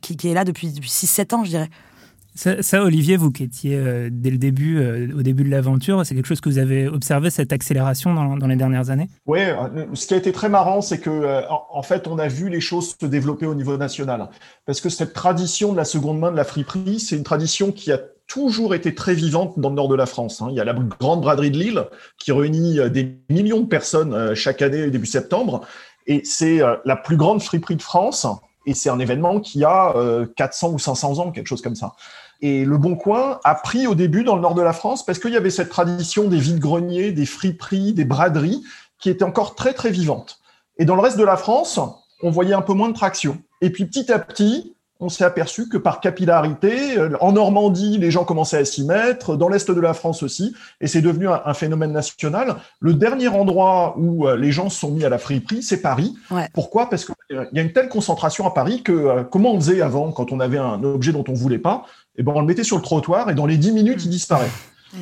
qui, 0.00 0.16
est 0.28 0.34
là 0.34 0.44
depuis, 0.44 0.68
depuis 0.68 0.90
6-7 0.90 1.34
ans, 1.34 1.44
je 1.44 1.50
dirais. 1.50 1.70
Ça, 2.36 2.82
Olivier, 2.82 3.16
vous 3.16 3.30
qui 3.30 3.44
étiez 3.44 3.76
euh, 3.76 4.10
dès 4.12 4.30
le 4.30 4.36
début, 4.36 4.78
euh, 4.78 5.08
au 5.16 5.22
début 5.22 5.42
de 5.42 5.50
l'aventure, 5.50 6.04
c'est 6.04 6.14
quelque 6.14 6.26
chose 6.26 6.42
que 6.42 6.50
vous 6.50 6.58
avez 6.58 6.86
observé, 6.86 7.30
cette 7.30 7.50
accélération 7.50 8.12
dans, 8.12 8.46
les 8.46 8.56
dernières 8.56 8.90
années? 8.90 9.08
Oui, 9.24 9.40
euh, 9.40 9.86
ce 9.94 10.06
qui 10.06 10.12
a 10.12 10.18
été 10.18 10.32
très 10.32 10.50
marrant, 10.50 10.82
c'est 10.82 10.98
que 10.98 11.42
en 11.48 11.82
fait, 11.82 12.06
on 12.06 12.18
a 12.18 12.28
vu 12.28 12.50
les 12.50 12.60
choses 12.60 12.94
se 13.00 13.06
développer 13.06 13.46
au 13.46 13.54
niveau 13.54 13.78
national. 13.78 14.28
Parce 14.66 14.82
que 14.82 14.90
cette 14.90 15.14
tradition 15.14 15.72
de 15.72 15.78
la 15.78 15.86
seconde 15.86 16.18
main, 16.18 16.30
de 16.30 16.36
la 16.36 16.44
friperie, 16.44 17.00
c'est 17.00 17.16
une 17.16 17.24
tradition 17.24 17.72
qui 17.72 17.90
a 17.90 17.98
toujours 18.26 18.74
été 18.74 18.94
très 18.94 19.14
vivante 19.14 19.58
dans 19.58 19.70
le 19.70 19.76
nord 19.76 19.88
de 19.88 19.94
la 19.94 20.06
France. 20.06 20.42
Hein. 20.42 20.48
Il 20.50 20.56
y 20.56 20.60
a 20.60 20.64
la 20.64 20.74
grande 20.74 21.22
braderie 21.22 21.50
de 21.50 21.58
Lille 21.58 21.84
qui 22.18 22.32
réunit 22.32 22.78
des 22.90 23.16
millions 23.30 23.60
de 23.60 23.66
personnes 23.66 24.34
chaque 24.34 24.60
année 24.60 24.90
début 24.90 25.06
septembre. 25.06 25.62
Et 26.06 26.20
c'est 26.24 26.60
la 26.84 26.96
plus 26.96 27.16
grande 27.16 27.40
friperie 27.40 27.76
de 27.76 27.82
France. 27.82 28.26
Et 28.66 28.74
c'est 28.74 28.90
un 28.90 28.98
événement 28.98 29.40
qui 29.40 29.64
a 29.64 29.94
400 30.36 30.72
ou 30.72 30.78
500 30.78 31.18
ans, 31.20 31.30
quelque 31.30 31.46
chose 31.46 31.62
comme 31.62 31.76
ça. 31.76 31.92
Et 32.40 32.64
le 32.64 32.78
Bon 32.78 32.96
Coin 32.96 33.40
a 33.44 33.54
pris 33.54 33.86
au 33.86 33.94
début 33.94 34.24
dans 34.24 34.36
le 34.36 34.42
nord 34.42 34.54
de 34.54 34.62
la 34.62 34.72
France 34.72 35.04
parce 35.04 35.18
qu'il 35.18 35.32
y 35.32 35.36
avait 35.36 35.50
cette 35.50 35.70
tradition 35.70 36.28
des 36.28 36.38
vides-greniers, 36.38 37.12
des 37.12 37.26
friperies, 37.26 37.92
des 37.92 38.04
braderies 38.04 38.62
qui 38.98 39.10
était 39.10 39.24
encore 39.24 39.54
très 39.54 39.72
très 39.72 39.90
vivante. 39.90 40.38
Et 40.78 40.84
dans 40.84 40.96
le 40.96 41.00
reste 41.00 41.18
de 41.18 41.24
la 41.24 41.36
France, 41.36 41.80
on 42.22 42.30
voyait 42.30 42.54
un 42.54 42.62
peu 42.62 42.74
moins 42.74 42.88
de 42.88 42.94
traction. 42.94 43.38
Et 43.60 43.70
puis 43.70 43.86
petit 43.86 44.12
à 44.12 44.18
petit, 44.18 44.75
on 45.00 45.08
s'est 45.08 45.24
aperçu 45.24 45.68
que 45.68 45.76
par 45.76 46.00
capillarité, 46.00 46.98
euh, 46.98 47.16
en 47.20 47.32
Normandie, 47.32 47.98
les 47.98 48.10
gens 48.10 48.24
commençaient 48.24 48.58
à 48.58 48.64
s'y 48.64 48.84
mettre, 48.84 49.36
dans 49.36 49.48
l'est 49.48 49.70
de 49.70 49.80
la 49.80 49.94
France 49.94 50.22
aussi, 50.22 50.54
et 50.80 50.86
c'est 50.86 51.02
devenu 51.02 51.28
un, 51.28 51.54
phénomène 51.54 51.92
national. 51.92 52.56
Le 52.80 52.94
dernier 52.94 53.28
endroit 53.28 53.94
où 53.98 54.26
euh, 54.26 54.36
les 54.36 54.52
gens 54.52 54.70
se 54.70 54.78
sont 54.78 54.90
mis 54.90 55.04
à 55.04 55.08
la 55.08 55.18
friperie, 55.18 55.62
c'est 55.62 55.82
Paris. 55.82 56.16
Pourquoi? 56.54 56.88
Parce 56.88 57.04
qu'il 57.04 57.14
y 57.52 57.58
a 57.58 57.62
une 57.62 57.72
telle 57.72 57.88
concentration 57.88 58.46
à 58.46 58.50
Paris 58.50 58.82
que 58.82 58.92
euh, 58.92 59.24
comment 59.24 59.52
on 59.52 59.60
faisait 59.60 59.80
avant 59.80 60.12
quand 60.12 60.32
on 60.32 60.40
avait 60.40 60.58
un 60.58 60.82
objet 60.82 61.12
dont 61.12 61.24
on 61.28 61.34
voulait 61.34 61.58
pas? 61.58 61.84
Et 62.16 62.20
eh 62.20 62.22
ben 62.22 62.32
on 62.34 62.40
le 62.40 62.46
mettait 62.46 62.64
sur 62.64 62.76
le 62.76 62.82
trottoir 62.82 63.28
et 63.28 63.34
dans 63.34 63.44
les 63.44 63.58
10 63.58 63.72
minutes, 63.72 64.04
il 64.04 64.10
disparaît. 64.10 64.50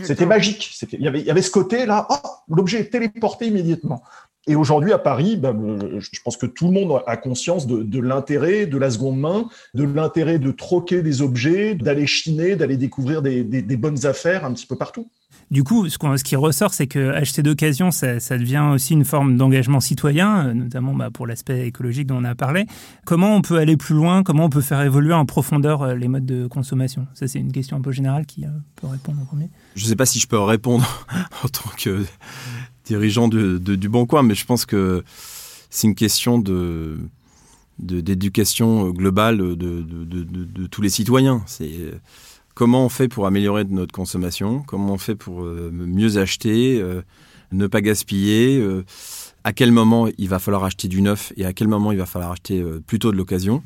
C'était 0.02 0.26
magique. 0.26 0.76
Il 0.92 1.00
y, 1.00 1.06
avait, 1.06 1.20
il 1.20 1.26
y 1.26 1.30
avait 1.30 1.42
ce 1.42 1.52
côté-là, 1.52 2.08
oh, 2.10 2.28
l'objet 2.48 2.80
est 2.80 2.90
téléporté 2.90 3.46
immédiatement. 3.46 4.02
Et 4.46 4.56
aujourd'hui, 4.56 4.92
à 4.92 4.98
Paris, 4.98 5.36
ben, 5.36 5.78
je 5.98 6.20
pense 6.22 6.36
que 6.36 6.46
tout 6.46 6.66
le 6.66 6.72
monde 6.72 7.02
a 7.06 7.16
conscience 7.16 7.66
de, 7.66 8.00
l'intérêt 8.00 8.66
de 8.66 8.76
la 8.76 8.90
seconde 8.90 9.18
main, 9.18 9.48
de 9.72 9.84
l'intérêt 9.84 10.38
de 10.38 10.50
troquer 10.50 11.02
des 11.02 11.22
objets, 11.22 11.74
d'aller 11.74 12.06
chiner, 12.06 12.54
d'aller 12.54 12.76
découvrir 12.76 13.22
des, 13.22 13.42
bonnes 13.76 14.06
affaires 14.06 14.44
un 14.44 14.52
petit 14.52 14.66
peu 14.66 14.76
partout. 14.76 15.08
Du 15.50 15.62
coup, 15.62 15.88
ce, 15.88 15.98
ce 15.98 16.24
qui 16.24 16.36
ressort, 16.36 16.72
c'est 16.72 16.86
que 16.86 17.10
acheter 17.10 17.42
d'occasion, 17.42 17.90
ça, 17.90 18.18
devient 18.38 18.70
aussi 18.72 18.92
une 18.94 19.04
forme 19.04 19.36
d'engagement 19.36 19.80
citoyen, 19.80 20.54
notamment 20.54 20.94
bah, 20.94 21.10
pour 21.12 21.26
l'aspect 21.26 21.66
écologique 21.66 22.06
dont 22.06 22.16
on 22.16 22.24
a 22.24 22.34
parlé. 22.34 22.66
Comment 23.04 23.36
on 23.36 23.42
peut 23.42 23.58
aller 23.58 23.76
plus 23.76 23.94
loin? 23.94 24.22
Comment 24.22 24.46
on 24.46 24.50
peut 24.50 24.60
faire 24.60 24.80
évoluer 24.82 25.14
en 25.14 25.26
profondeur 25.26 25.82
euh, 25.82 25.94
les 25.94 26.08
modes 26.08 26.26
de 26.26 26.46
consommation? 26.46 27.06
Ça, 27.14 27.28
c'est 27.28 27.38
une 27.38 27.52
question 27.52 27.76
un 27.76 27.80
peu 27.80 27.92
générale 27.92 28.26
qui 28.26 28.44
euh, 28.44 28.48
peut 28.76 28.86
répondre 28.86 29.20
en 29.22 29.24
premier. 29.24 29.50
Je 29.74 29.84
ne 29.84 29.88
sais 29.88 29.96
pas 29.96 30.06
si 30.06 30.18
je 30.18 30.26
peux 30.26 30.38
répondre 30.38 31.06
en 31.44 31.48
tant 31.48 31.70
que 31.76 32.04
dirigeant 32.84 33.28
de, 33.28 33.58
du 33.58 33.88
Bon 33.88 34.06
Coin, 34.06 34.22
mais 34.22 34.34
je 34.34 34.44
pense 34.44 34.66
que 34.66 35.02
c'est 35.70 35.86
une 35.86 35.94
question 35.94 36.38
de 36.38 36.98
d'éducation 37.80 38.90
globale 38.90 39.38
de, 39.38 39.54
de, 39.56 40.66
tous 40.68 40.80
les 40.80 40.88
citoyens. 40.88 41.42
C'est 41.46 41.90
comment 42.54 42.84
on 42.84 42.88
fait 42.88 43.08
pour 43.08 43.26
améliorer 43.26 43.64
notre 43.64 43.92
consommation, 43.92 44.62
comment 44.62 44.92
on 44.92 44.98
fait 44.98 45.16
pour 45.16 45.42
euh, 45.42 45.70
mieux 45.72 46.18
acheter, 46.18 46.80
euh, 46.80 47.02
ne 47.52 47.66
pas 47.66 47.80
gaspiller, 47.80 48.58
euh, 48.58 48.84
à 49.42 49.52
quel 49.52 49.72
moment 49.72 50.08
il 50.18 50.28
va 50.28 50.38
falloir 50.38 50.64
acheter 50.64 50.88
du 50.88 51.02
neuf 51.02 51.32
et 51.36 51.44
à 51.44 51.52
quel 51.52 51.68
moment 51.68 51.92
il 51.92 51.98
va 51.98 52.06
falloir 52.06 52.32
acheter 52.32 52.64
plutôt 52.86 53.12
de 53.12 53.16
l'occasion? 53.16 53.62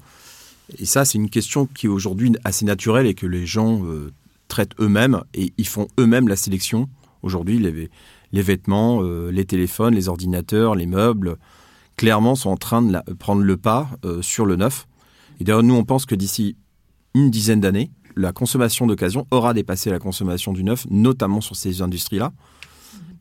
Et 0.78 0.86
ça, 0.86 1.04
c'est 1.04 1.18
une 1.18 1.30
question 1.30 1.66
qui 1.66 1.86
est 1.86 1.88
aujourd'hui 1.88 2.32
assez 2.44 2.64
naturelle 2.64 3.06
et 3.06 3.14
que 3.14 3.26
les 3.26 3.46
gens 3.46 3.82
traitent 4.48 4.74
eux-mêmes 4.80 5.22
et 5.34 5.52
ils 5.56 5.68
font 5.68 5.86
eux-mêmes 5.98 6.26
la 6.26 6.34
sélection. 6.34 6.88
Aujourd'hui, 7.22 7.58
les, 7.58 7.90
les 8.32 8.42
vêtements, 8.42 9.02
les 9.02 9.44
téléphones, 9.44 9.94
les 9.94 10.08
ordinateurs, 10.08 10.74
les 10.74 10.86
meubles, 10.86 11.36
clairement 11.96 12.34
sont 12.34 12.50
en 12.50 12.56
train 12.56 12.82
de 12.82 12.98
prendre 13.14 13.42
le 13.42 13.56
pas 13.56 13.88
sur 14.20 14.46
le 14.46 14.56
neuf. 14.56 14.86
Et 15.40 15.44
d'ailleurs, 15.44 15.62
nous, 15.62 15.74
on 15.74 15.84
pense 15.84 16.06
que 16.06 16.14
d'ici 16.14 16.56
une 17.14 17.30
dizaine 17.30 17.60
d'années, 17.60 17.90
la 18.16 18.32
consommation 18.32 18.86
d'occasion 18.86 19.26
aura 19.30 19.54
dépassé 19.54 19.90
la 19.90 19.98
consommation 19.98 20.52
du 20.52 20.64
neuf, 20.64 20.86
notamment 20.90 21.40
sur 21.40 21.56
ces 21.56 21.82
industries-là. 21.82 22.32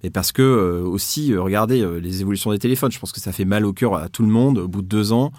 Et 0.03 0.09
parce 0.09 0.31
que 0.31 0.83
aussi, 0.85 1.35
regardez 1.35 1.85
les 1.99 2.21
évolutions 2.21 2.51
des 2.51 2.59
téléphones, 2.59 2.91
je 2.91 2.99
pense 2.99 3.11
que 3.11 3.19
ça 3.19 3.31
fait 3.31 3.45
mal 3.45 3.65
au 3.65 3.73
cœur 3.73 3.95
à 3.95 4.09
tout 4.09 4.23
le 4.23 4.29
monde 4.29 4.57
au 4.57 4.67
bout 4.67 4.81
de 4.81 4.87
deux 4.87 5.11
ans 5.13 5.31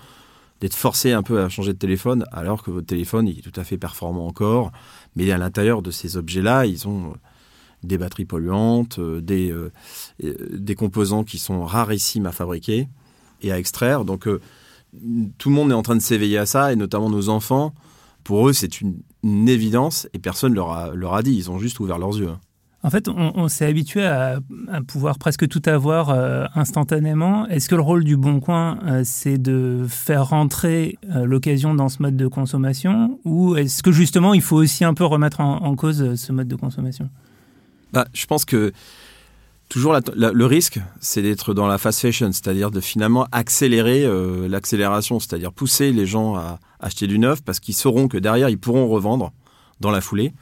d'être 0.60 0.74
forcé 0.74 1.12
un 1.12 1.22
peu 1.22 1.40
à 1.40 1.48
changer 1.48 1.72
de 1.72 1.78
téléphone, 1.78 2.24
alors 2.32 2.64
que 2.64 2.72
votre 2.72 2.86
téléphone 2.86 3.28
il 3.28 3.38
est 3.38 3.42
tout 3.42 3.60
à 3.60 3.62
fait 3.62 3.78
performant 3.78 4.26
encore. 4.26 4.72
Mais 5.14 5.30
à 5.30 5.38
l'intérieur 5.38 5.82
de 5.82 5.92
ces 5.92 6.16
objets-là, 6.16 6.66
ils 6.66 6.88
ont 6.88 7.14
des 7.82 7.98
batteries 7.98 8.24
polluantes, 8.24 8.98
euh, 8.98 9.20
des, 9.20 9.50
euh, 9.50 9.70
euh, 10.24 10.34
des 10.52 10.74
composants 10.74 11.24
qui 11.24 11.38
sont 11.38 11.64
rarissimes 11.64 12.26
à 12.26 12.32
fabriquer 12.32 12.88
et 13.42 13.52
à 13.52 13.58
extraire. 13.58 14.04
Donc 14.04 14.28
tout 15.38 15.48
le 15.48 15.54
monde 15.54 15.70
est 15.70 15.74
en 15.74 15.82
train 15.82 15.96
de 15.96 16.02
s'éveiller 16.02 16.38
à 16.38 16.46
ça, 16.46 16.72
et 16.72 16.76
notamment 16.76 17.08
nos 17.10 17.28
enfants. 17.28 17.72
Pour 18.24 18.48
eux, 18.48 18.52
c'est 18.52 18.80
une, 18.80 18.96
évidence, 19.48 20.08
et 20.12 20.18
personne 20.18 20.52
ne 20.52 20.56
leur 20.56 20.72
a, 20.72 20.94
leur 20.94 21.14
a 21.14 21.22
dit. 21.22 21.34
Ils 21.36 21.50
ont 21.50 21.58
juste 21.58 21.78
ouvert 21.80 21.98
leurs 21.98 22.16
yeux. 22.18 22.28
Hein. 22.28 22.40
En 22.82 22.90
fait, 22.90 23.08
on, 23.08 23.48
s'est 23.48 23.66
habitué 23.66 24.04
à, 24.06 24.40
pouvoir 24.86 25.18
presque 25.18 25.48
tout 25.48 25.62
avoir 25.66 26.10
instantanément. 26.56 27.46
Est-ce 27.48 27.68
que 27.68 27.74
le 27.74 27.80
rôle 27.80 28.04
du 28.04 28.16
Bon 28.16 28.38
Coin, 28.38 28.78
c'est 29.02 29.36
de 29.36 29.84
faire 29.88 30.28
rentrer 30.28 30.96
l'occasion 31.02 31.74
dans 31.74 31.88
ce 31.88 32.00
mode 32.00 32.16
de 32.16 32.28
consommation? 32.28 33.18
Ou 33.24 33.56
est-ce 33.56 33.82
que 33.82 33.90
justement, 33.90 34.32
il 34.32 34.42
faut 34.42 34.56
aussi 34.56 34.84
un 34.84 34.94
peu 34.94 35.04
remettre 35.04 35.40
en, 35.40 35.74
cause 35.74 36.14
ce 36.14 36.32
mode 36.32 36.46
de 36.46 36.54
consommation? 36.54 37.10
Bah, 37.92 38.06
Je 38.12 38.26
pense 38.26 38.44
que 38.44 38.72
toujours 39.68 39.94
le 40.14 40.44
risque, 40.46 40.80
c'est 41.00 41.22
d'être 41.22 41.52
dans 41.52 41.66
la 41.66 41.78
fast 41.78 42.00
fashion, 42.00 42.32
c'est-à-dire 42.32 42.70
de 42.70 42.80
finalement 42.80 43.26
accélérer 43.32 44.08
l'accélération, 44.48 45.20
c'est-à-dire 45.20 45.52
pousser 45.52 45.92
les 45.92 46.06
gens 46.06 46.36
à 46.36 46.58
acheter 46.80 47.06
du 47.06 47.18
neuf 47.18 47.42
parce 47.42 47.60
qu'ils 47.60 47.74
sauront 47.74 48.08
que 48.08 48.16
derrière, 48.16 48.48
ils 48.48 48.58
pourront 48.58 48.88
revendre 48.88 49.32
dans 49.80 49.90
la 49.90 50.00
foulée. 50.00 50.32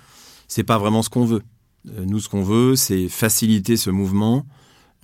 C'est 0.49 0.63
pas 0.63 0.79
vraiment 0.79 1.03
ce 1.03 1.11
qu'on 1.11 1.25
veut. 1.25 1.43
Euh, 1.89 2.05
nous, 2.05 2.21
ce 2.21 2.29
qu'on 2.29 2.43
veut, 2.43 2.77
c'est 2.77 3.09
faciliter 3.09 3.77
ce 3.77 3.91
mouvement. 3.91 4.47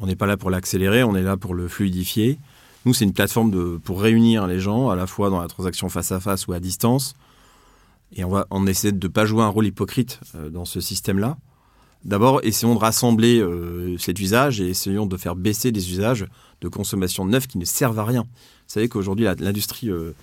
On 0.01 0.07
n'est 0.07 0.17
pas 0.17 0.27
là 0.27 0.37
pour 0.37 0.51
l'accélérer, 0.51 1.03
on 1.03 1.15
est 1.15 1.23
là 1.23 1.37
pour 1.37 1.55
le 1.55 1.69
fluidifier. 1.69 2.39
Nous, 2.85 2.95
c'est 2.95 3.05
une 3.05 3.13
plateforme 3.13 3.79
pour 3.79 4.01
réunir 4.01 4.47
les 4.47 4.59
gens, 4.59 4.91
à 4.91 4.97
la 4.97 5.07
fois 5.07 5.31
dans 5.31 5.41
la 5.41 5.47
transaction 5.47 5.89
face 5.89 6.11
à 6.11 6.19
face 6.19 6.47
ou 6.49 6.53
à 6.53 6.61
distance. 6.61 7.15
Et 8.15 8.25
on 8.25 8.67
essaie 8.67 8.93
de 8.93 9.07
ne 9.07 9.13
pas 9.13 9.25
jouer 9.25 9.43
un 9.43 9.49
rôle 9.49 9.67
hypocrite 9.67 10.21
euh, 10.35 10.51
dans 10.51 10.65
ce 10.65 10.81
système-là. 10.81 11.37
D'abord, 12.05 12.41
essayons 12.43 12.75
de 12.75 12.81
rassembler 12.81 13.39
euh, 13.39 13.97
cet 13.99 14.19
usage 14.19 14.61
et 14.61 14.69
essayons 14.69 15.07
de 15.07 15.17
faire 15.17 15.37
baisser 15.37 15.71
des 15.71 15.91
usages 15.91 16.27
de 16.61 16.69
consommation 16.69 17.25
neuve 17.25 17.47
qui 17.47 17.59
ne 17.59 17.65
servent 17.65 17.99
à 17.99 18.05
rien. 18.05 18.23
Vous 18.23 18.75
savez 18.75 18.89
qu'aujourd'hui, 18.89 19.27
l'industrie, 19.39 19.87
je 19.87 19.93
ne 19.93 20.07
vais 20.07 20.15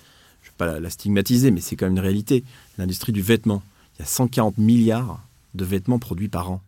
pas 0.58 0.80
la 0.80 0.90
stigmatiser, 0.90 1.52
mais 1.52 1.62
c'est 1.62 1.76
quand 1.76 1.86
même 1.86 1.94
une 1.94 2.00
réalité, 2.00 2.44
l'industrie 2.78 3.14
du 3.14 3.22
vêtement. 3.22 3.62
Il 3.96 4.02
y 4.02 4.04
a 4.04 4.08
140 4.08 4.58
milliards 4.58 5.22
de 5.54 5.66
vêtements 5.66 6.00
produits 6.00 6.30
par 6.30 6.52
an. 6.52 6.62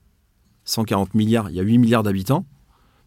140 0.66 1.14
milliards. 1.14 1.50
Il 1.50 1.56
y 1.56 1.60
a 1.60 1.64
8 1.64 1.78
milliards 1.78 2.04
d'habitants, 2.04 2.46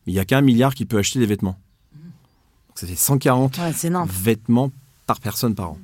mais 0.06 0.12
il 0.12 0.14
n'y 0.14 0.20
a 0.20 0.25
qu'un 0.25 0.40
milliard 0.40 0.75
qui 0.75 0.84
peut 0.84 0.99
acheter 0.99 1.18
des 1.18 1.26
vêtements. 1.26 1.58
Donc 1.92 2.78
ça 2.78 2.87
fait 2.87 2.96
140 2.96 3.58
vêtements 4.06 4.70
par 5.06 5.20
personne 5.20 5.54
par 5.54 5.73
an 5.73 5.78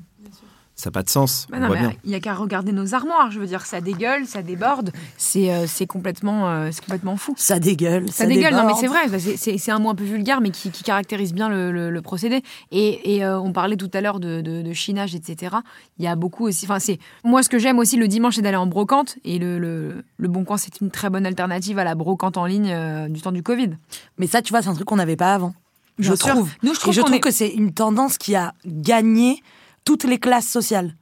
ça 0.80 0.88
n'a 0.88 0.92
pas 0.92 1.02
de 1.02 1.10
sens. 1.10 1.46
Bah 1.50 1.58
il 2.04 2.10
n'y 2.10 2.16
a 2.16 2.20
qu'à 2.20 2.32
regarder 2.32 2.72
nos 2.72 2.94
armoires. 2.94 3.30
Je 3.30 3.38
veux 3.38 3.46
dire, 3.46 3.66
ça 3.66 3.82
dégueule, 3.82 4.24
ça 4.26 4.40
déborde. 4.40 4.92
C'est 5.18 5.52
euh, 5.52 5.66
complètement, 5.86 6.48
euh, 6.48 6.70
complètement 6.80 7.16
fou. 7.16 7.34
Ça 7.36 7.58
dégueule. 7.58 8.10
Ça, 8.10 8.24
dégueule. 8.24 8.54
Non, 8.54 8.66
mais 8.66 8.72
c'est 8.74 8.86
vrai. 8.86 9.00
C'est 9.36 9.70
un 9.70 9.78
mot 9.78 9.90
un 9.90 9.94
peu 9.94 10.04
vulgaire, 10.04 10.40
mais 10.40 10.50
qui, 10.50 10.70
caractérise 10.70 11.34
bien 11.34 11.50
le, 11.50 12.00
procédé. 12.00 12.42
Et, 12.70 13.22
euh, 13.22 13.38
on 13.38 13.52
parlait 13.52 13.76
tout 13.76 13.90
à 13.92 14.00
l'heure 14.00 14.20
de, 14.20 14.40
de, 14.40 14.72
chinage, 14.72 15.14
etc. 15.14 15.56
Il 15.98 16.04
y 16.04 16.08
a 16.08 16.16
beaucoup 16.16 16.46
aussi. 16.46 16.64
Enfin, 16.64 16.78
c'est 16.78 16.98
moi 17.24 17.42
ce 17.42 17.50
que 17.50 17.58
j'aime 17.58 17.78
aussi 17.78 17.98
le 17.98 18.08
dimanche, 18.08 18.36
c'est 18.36 18.42
d'aller 18.42 18.56
en 18.56 18.66
brocante. 18.66 19.16
Et 19.24 19.38
le, 19.38 19.58
le, 19.58 20.28
Bon 20.28 20.44
Coin, 20.44 20.56
c'est 20.56 20.80
une 20.80 20.90
très 20.90 21.10
bonne 21.10 21.26
alternative 21.26 21.78
à 21.78 21.84
la 21.84 21.94
brocante 21.94 22.38
en 22.38 22.46
ligne 22.46 22.74
du 23.10 23.20
temps 23.20 23.32
du 23.32 23.42
Covid. 23.42 23.70
Mais 24.16 24.26
ça, 24.26 24.40
tu 24.40 24.50
vois, 24.50 24.62
c'est 24.62 24.68
un 24.68 24.74
truc 24.74 24.86
qu'on 24.86 24.96
n'avait 24.96 25.16
pas 25.16 25.34
avant. 25.34 25.52
je 25.98 26.14
trouve. 26.14 26.50
Nous, 26.62 26.72
je 26.72 26.80
trouve, 26.80 26.94
je 26.94 27.02
trouve 27.02 27.20
que 27.20 27.30
c'est 27.30 27.50
une 27.50 27.74
tendance 27.74 28.16
qui 28.16 28.34
a 28.34 28.54
gagné 28.64 29.42
toutes 29.84 30.04
les 30.04 30.18
classes 30.18 30.48
sociales. 30.48 30.94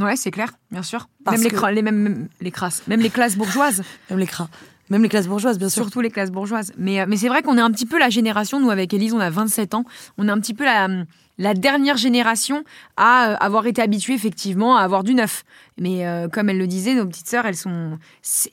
Ouais, 0.00 0.16
c'est 0.16 0.30
clair, 0.30 0.52
bien 0.70 0.82
sûr. 0.82 1.08
même, 1.30 1.40
les, 1.42 1.74
les, 1.74 1.82
même, 1.82 2.28
les 2.40 2.50
crasses, 2.50 2.82
même 2.86 3.00
les 3.00 3.10
classes 3.10 3.36
bourgeoises. 3.36 3.82
même 4.10 4.18
les 4.18 4.28
Même 4.90 5.02
les 5.02 5.08
classes 5.08 5.26
bourgeoises, 5.26 5.58
bien 5.58 5.68
sûr. 5.68 5.84
Surtout 5.84 6.00
les 6.00 6.10
classes 6.10 6.30
bourgeoises. 6.30 6.72
Mais, 6.76 7.00
euh, 7.00 7.06
mais 7.08 7.16
c'est 7.16 7.28
vrai 7.28 7.42
qu'on 7.42 7.56
est 7.56 7.62
un 7.62 7.70
petit 7.70 7.86
peu 7.86 7.98
la 7.98 8.10
génération, 8.10 8.60
nous 8.60 8.70
avec 8.70 8.92
Elise, 8.92 9.14
on 9.14 9.20
a 9.20 9.30
27 9.30 9.74
ans, 9.74 9.84
on 10.18 10.28
est 10.28 10.30
un 10.30 10.38
petit 10.38 10.54
peu 10.54 10.64
la, 10.64 10.88
la 11.38 11.54
dernière 11.54 11.96
génération 11.96 12.62
à 12.96 13.30
euh, 13.30 13.36
avoir 13.40 13.66
été 13.66 13.80
habituée 13.80 14.14
effectivement 14.14 14.76
à 14.76 14.82
avoir 14.82 15.02
du 15.02 15.14
neuf. 15.14 15.44
Mais 15.78 16.06
euh, 16.06 16.28
comme 16.28 16.50
elle 16.50 16.58
le 16.58 16.66
disait, 16.66 16.94
nos 16.94 17.06
petites 17.06 17.28
sœurs, 17.28 17.46
elles, 17.46 17.56
sont, 17.56 17.98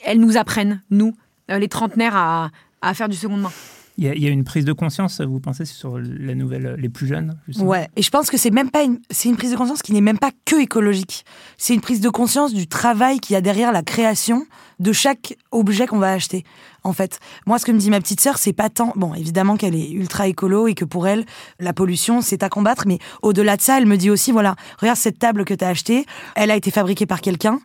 elles 0.03 0.19
nous 0.19 0.37
apprennent, 0.37 0.81
nous, 0.91 1.13
les 1.49 1.67
trentenaires, 1.67 2.15
à, 2.15 2.51
à 2.81 2.93
faire 2.93 3.09
du 3.09 3.17
seconde 3.17 3.41
main. 3.41 3.51
Il 3.97 4.05
y, 4.05 4.27
a, 4.27 4.29
une 4.29 4.43
prise 4.43 4.65
de 4.65 4.73
conscience, 4.73 5.21
vous 5.21 5.39
pensez, 5.39 5.65
sur 5.65 5.99
la 5.99 6.33
nouvelle, 6.33 6.75
les 6.79 6.89
plus 6.89 7.05
jeunes 7.05 7.37
Ouais, 7.59 7.87
et 7.95 8.01
je 8.01 8.09
pense 8.09 8.31
que 8.31 8.37
c'est 8.37 8.49
même 8.49 8.71
pas 8.71 8.81
une, 8.81 8.99
c'est 9.11 9.29
une 9.29 9.37
prise 9.37 9.51
de 9.51 9.55
conscience 9.55 9.83
qui 9.83 9.93
n'est 9.93 10.01
même 10.01 10.17
pas 10.17 10.31
que 10.45 10.59
écologique. 10.59 11.25
C'est 11.57 11.75
une 11.75 11.81
prise 11.81 12.01
de 12.01 12.09
conscience 12.09 12.53
du 12.55 12.67
travail 12.67 13.19
qu'il 13.19 13.35
y 13.35 13.37
a 13.37 13.41
derrière 13.41 13.71
la 13.71 13.83
création 13.83 14.47
de 14.79 14.91
chaque 14.91 15.37
objet 15.51 15.85
qu'on 15.85 15.99
va 15.99 16.11
acheter. 16.11 16.43
En 16.83 16.91
fait, 16.91 17.19
moi, 17.45 17.59
ce 17.59 17.65
que 17.65 17.71
me 17.71 17.77
dit 17.77 17.91
ma 17.91 18.01
petite 18.01 18.19
sœur, 18.19 18.39
c'est 18.39 18.51
pas 18.51 18.69
tant, 18.69 18.93
bon, 18.95 19.13
évidemment 19.13 19.57
qu'elle 19.57 19.75
est 19.75 19.91
ultra 19.91 20.27
écolo 20.27 20.67
et 20.67 20.73
que 20.73 20.85
pour 20.85 21.07
elle, 21.07 21.25
la 21.59 21.71
pollution, 21.71 22.21
c'est 22.21 22.41
à 22.41 22.49
combattre, 22.49 22.85
mais 22.87 22.97
au-delà 23.21 23.57
de 23.57 23.61
ça, 23.61 23.77
elle 23.77 23.85
me 23.85 23.95
dit 23.95 24.09
aussi, 24.09 24.31
voilà, 24.31 24.55
regarde 24.79 24.97
cette 24.97 25.19
table 25.19 25.45
que 25.45 25.53
tu 25.53 25.63
as 25.63 25.69
achetée, 25.69 26.05
elle 26.35 26.49
a 26.49 26.55
été 26.55 26.71
fabriquée 26.71 27.05
par 27.05 27.21
quelqu'un 27.21 27.59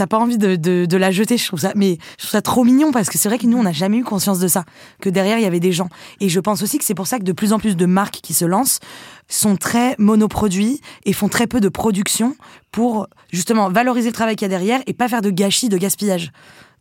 t'as 0.00 0.06
pas 0.06 0.18
envie 0.18 0.38
de, 0.38 0.96
la 0.96 1.10
jeter. 1.10 1.36
Je 1.36 1.46
trouve 1.46 1.60
ça, 1.60 1.72
mais 1.76 1.98
je 2.12 2.22
trouve 2.22 2.30
ça 2.30 2.40
trop 2.40 2.64
mignon 2.64 2.90
parce 2.90 3.10
que 3.10 3.18
c'est 3.18 3.28
vrai 3.28 3.36
que 3.36 3.46
nous, 3.46 3.58
on 3.58 3.64
n'a 3.64 3.72
jamais 3.72 3.98
eu 3.98 4.02
conscience 4.02 4.38
de 4.38 4.48
ça, 4.48 4.64
que 5.02 5.10
derrière 5.10 5.36
il 5.36 5.42
y 5.42 5.46
avait 5.46 5.60
des 5.60 5.72
gens. 5.72 5.90
Et 6.20 6.30
je 6.30 6.40
pense 6.40 6.62
aussi 6.62 6.78
que 6.78 6.86
c'est 6.86 6.94
pour 6.94 7.06
ça 7.06 7.18
que 7.18 7.24
de 7.24 7.32
plus 7.32 7.52
en 7.52 7.58
plus 7.58 7.76
de 7.76 7.84
marques 7.84 8.20
qui 8.22 8.32
se 8.32 8.46
lancent 8.46 8.80
sont 9.28 9.56
très 9.56 9.96
monoproduits 9.98 10.80
et 11.04 11.12
font 11.12 11.28
très 11.28 11.46
peu 11.46 11.60
de 11.60 11.68
production 11.68 12.34
pour 12.72 13.08
justement 13.30 13.68
valoriser 13.68 14.08
le 14.08 14.14
travail 14.14 14.36
qu'il 14.36 14.46
y 14.46 14.50
a 14.50 14.56
derrière 14.56 14.80
et 14.86 14.94
pas 14.94 15.06
faire 15.06 15.20
de 15.20 15.28
gâchis, 15.28 15.68
de 15.68 15.76
gaspillage. 15.76 16.32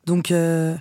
Donc 0.05 0.31
euh, 0.31 0.73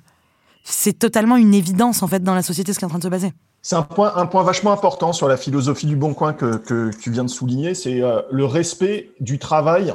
c'est 0.63 0.97
totalement 0.97 1.37
une 1.37 1.55
évidence 1.55 2.05
en 2.05 2.07
fait 2.07 2.23
dans 2.23 2.37
la 2.37 2.43
société 2.43 2.73
ce 2.73 2.79
qui 2.79 2.85
est 2.85 2.87
en 2.87 2.91
train 2.91 2.99
de 2.99 3.05
se 3.05 3.09
passer. 3.09 3.33
C'est 3.63 3.75
un 3.75 3.83
point, 3.83 4.13
un 4.15 4.27
point 4.27 4.45
vachement 4.45 4.71
important 4.71 5.13
sur 5.13 5.27
la 5.27 5.37
philosophie 5.37 5.87
du 5.87 5.97
bon 5.97 6.15
coin 6.15 6.35
que, 6.35 6.57
que 6.59 6.93
tu 7.01 7.11
viens 7.11 7.25
de 7.25 7.31
souligner, 7.31 7.75
c'est 7.75 8.01
euh, 8.01 8.23
le 8.31 8.45
respect 8.45 9.11
du 9.19 9.41
travail 9.41 9.93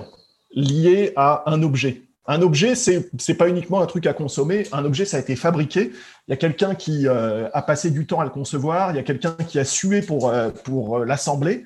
lié 0.53 1.13
à 1.15 1.49
un 1.49 1.63
objet. 1.63 2.03
Un 2.25 2.41
objet, 2.41 2.75
c'est 2.75 3.09
n'est 3.27 3.35
pas 3.35 3.49
uniquement 3.49 3.81
un 3.81 3.85
truc 3.85 4.07
à 4.07 4.13
consommer. 4.13 4.65
Un 4.71 4.85
objet, 4.85 5.05
ça 5.05 5.17
a 5.17 5.19
été 5.19 5.35
fabriqué. 5.35 5.91
Il 6.27 6.31
y 6.31 6.33
a 6.33 6.37
quelqu'un 6.37 6.73
qui 6.73 7.07
euh, 7.07 7.49
a 7.53 7.61
passé 7.61 7.91
du 7.91 8.05
temps 8.05 8.21
à 8.21 8.23
le 8.23 8.29
concevoir. 8.29 8.91
Il 8.91 8.95
y 8.95 8.99
a 8.99 9.03
quelqu'un 9.03 9.35
qui 9.47 9.59
a 9.59 9.65
sué 9.65 10.01
pour 10.01 10.29
euh, 10.29 10.49
pour 10.49 10.99
euh, 10.99 11.05
l'assembler. 11.05 11.65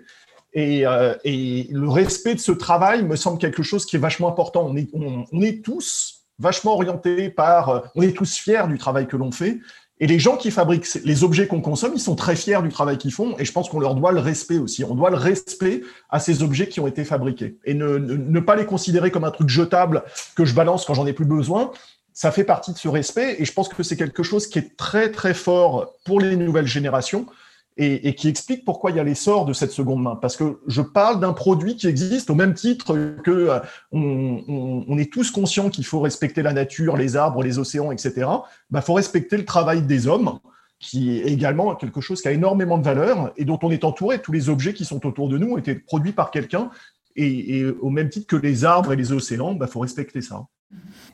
Et, 0.53 0.85
et, 1.23 1.67
le 1.71 1.87
respect 1.87 2.33
de 2.33 2.39
ce 2.39 2.51
travail 2.51 3.03
me 3.03 3.15
semble 3.15 3.37
quelque 3.37 3.61
chose 3.61 3.85
qui 3.85 3.95
est 3.95 3.99
vachement 3.99 4.27
important. 4.27 4.65
On 4.65 4.75
est 4.75 4.89
on, 4.93 5.25
on 5.31 5.41
est 5.41 5.63
tous 5.63 6.23
vachement 6.39 6.73
orientés 6.73 7.29
par. 7.29 7.91
on 7.93 8.01
est 8.01 8.15
tous 8.15 8.37
fiers 8.37 8.67
du 8.67 8.79
travail 8.79 9.05
que 9.07 9.17
l'on 9.17 9.31
fait. 9.31 9.59
Et 9.99 10.07
les 10.07 10.19
gens 10.19 10.37
qui 10.37 10.51
fabriquent 10.51 10.87
les 11.03 11.23
objets 11.23 11.47
qu'on 11.47 11.61
consomme, 11.61 11.93
ils 11.95 12.01
sont 12.01 12.15
très 12.15 12.35
fiers 12.35 12.61
du 12.61 12.69
travail 12.69 12.97
qu'ils 12.97 13.13
font, 13.13 13.35
et 13.39 13.45
je 13.45 13.51
pense 13.51 13.67
qu'on 13.67 13.79
leur 13.79 13.95
doit 13.95 14.11
le 14.11 14.19
respect 14.19 14.57
aussi. 14.57 14.83
On 14.83 14.93
doit 14.93 15.09
le 15.09 15.17
respect 15.17 15.81
à 16.09 16.19
ces 16.19 16.43
objets 16.43 16.67
qui 16.67 16.79
ont 16.79 16.87
été 16.87 17.03
fabriqués, 17.03 17.57
et 17.65 17.73
ne, 17.73 18.39
pas 18.39 18.55
les 18.55 18.65
considérer 18.65 19.09
comme 19.09 19.23
un 19.23 19.31
truc 19.31 19.49
jetable 19.49 20.03
que 20.35 20.45
je 20.45 20.53
balance 20.53 20.85
quand 20.85 20.93
j'en 20.93 21.07
ai 21.07 21.13
plus 21.13 21.25
besoin. 21.25 21.71
Ça 22.13 22.31
fait 22.31 22.43
partie 22.43 22.73
de 22.73 22.77
ce 22.77 22.87
respect, 22.87 23.37
et 23.39 23.45
je 23.45 23.53
pense 23.53 23.69
que 23.69 23.83
c'est 23.83 23.97
quelque 23.97 24.23
chose 24.23 24.47
qui 24.47 24.59
est 24.59 24.77
très 24.77 25.11
très 25.11 25.33
fort 25.33 25.93
pour 26.05 26.19
les 26.19 26.35
nouvelles 26.35 26.67
générations 26.67 27.25
et, 27.77 28.15
qui 28.15 28.27
explique 28.27 28.65
pourquoi 28.65 28.91
il 28.91 28.97
y 28.97 28.99
a 28.99 29.03
l'essor 29.03 29.45
de 29.45 29.53
cette 29.53 29.71
seconde 29.71 30.01
main. 30.01 30.15
Parce 30.15 30.35
que 30.35 30.59
je 30.67 30.81
parle 30.81 31.19
d'un 31.19 31.33
produit 31.33 31.75
qui 31.75 31.87
existe 31.87 32.29
au 32.29 32.35
même 32.35 32.53
titre 32.53 33.17
que 33.23 33.31
euh, 33.31 33.59
on, 33.91 34.97
est 34.97 35.11
tous 35.11 35.29
conscients 35.31 35.69
qu'il 35.69 35.85
faut 35.85 35.99
respecter 35.99 36.41
la 36.41 36.53
nature, 36.53 36.97
les 36.97 37.15
arbres, 37.15 37.43
les 37.43 37.59
océans, 37.59 37.91
etc. 37.91 38.13
Il 38.17 38.39
bah, 38.71 38.81
faut 38.81 38.93
respecter 38.93 39.37
le 39.37 39.45
travail 39.45 39.83
des 39.83 40.07
hommes 40.07 40.39
qui 40.79 41.17
est 41.17 41.27
également 41.27 41.75
quelque 41.75 42.01
chose 42.01 42.21
qui 42.21 42.27
a 42.27 42.31
énormément 42.31 42.77
de 42.77 42.83
valeur 42.83 43.31
et 43.37 43.45
dont 43.45 43.59
on 43.61 43.71
est 43.71 43.83
entouré. 43.83 44.19
Tous 44.21 44.31
les 44.31 44.49
objets 44.49 44.73
qui 44.73 44.85
sont 44.85 45.05
autour 45.05 45.29
de 45.29 45.37
nous 45.37 45.53
ont 45.53 45.57
été 45.57 45.75
produits 45.75 46.13
par 46.13 46.31
quelqu'un. 46.31 46.69
Et, 47.15 47.65
au 47.81 47.89
même 47.89 48.09
titre 48.09 48.27
que 48.27 48.35
les 48.35 48.63
arbres 48.63 48.93
et 48.93 48.95
les 48.95 49.11
océans, 49.11 49.53
il 49.53 49.57
bah, 49.57 49.67
faut 49.67 49.79
respecter 49.79 50.21
ça. 50.21 50.45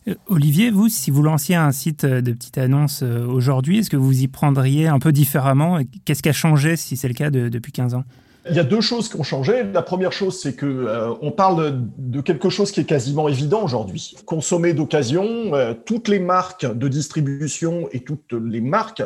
Euh, 0.07 0.15
Olivier, 0.27 0.71
vous, 0.71 0.89
si 0.89 1.11
vous 1.11 1.23
lanciez 1.23 1.55
un 1.55 1.71
site 1.71 2.05
de 2.05 2.31
petite 2.33 2.57
annonce 2.57 3.03
euh, 3.03 3.25
aujourd'hui, 3.25 3.79
est-ce 3.79 3.89
que 3.89 3.97
vous 3.97 4.21
y 4.21 4.27
prendriez 4.27 4.87
un 4.87 4.99
peu 4.99 5.11
différemment 5.11 5.79
Qu'est-ce 6.05 6.23
qui 6.23 6.29
a 6.29 6.33
changé, 6.33 6.75
si 6.75 6.97
c'est 6.97 7.07
le 7.07 7.13
cas, 7.13 7.29
depuis 7.29 7.71
15 7.71 7.93
ans? 7.95 8.03
Il 8.49 8.55
y 8.57 8.59
a 8.59 8.65
deux 8.65 8.81
choses 8.81 9.07
qui 9.07 9.15
ont 9.15 9.23
changé. 9.23 9.63
La 9.63 9.81
première 9.81 10.11
chose, 10.11 10.41
c'est 10.41 10.53
que 10.53 10.65
euh, 10.65 11.13
on 11.21 11.31
parle 11.31 11.81
de 11.97 12.19
quelque 12.19 12.49
chose 12.49 12.71
qui 12.71 12.81
est 12.81 12.85
quasiment 12.85 13.29
évident 13.29 13.63
aujourd'hui. 13.63 14.15
Consommer 14.25 14.73
d'occasion, 14.73 15.51
toutes 15.85 16.09
les 16.09 16.19
marques 16.19 16.65
de 16.65 16.87
distribution 16.89 17.87
et 17.93 18.01
toutes 18.01 18.33
les 18.33 18.59
marques 18.59 19.03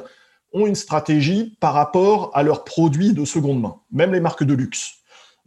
ont 0.54 0.66
une 0.66 0.76
stratégie 0.76 1.56
par 1.60 1.74
rapport 1.74 2.32
à 2.34 2.42
leurs 2.42 2.64
produits 2.64 3.14
de 3.14 3.26
seconde 3.26 3.62
main, 3.62 3.76
même 3.92 4.14
les 4.14 4.22
marques 4.22 4.44
de 4.44 4.56
luxe. 4.56 4.96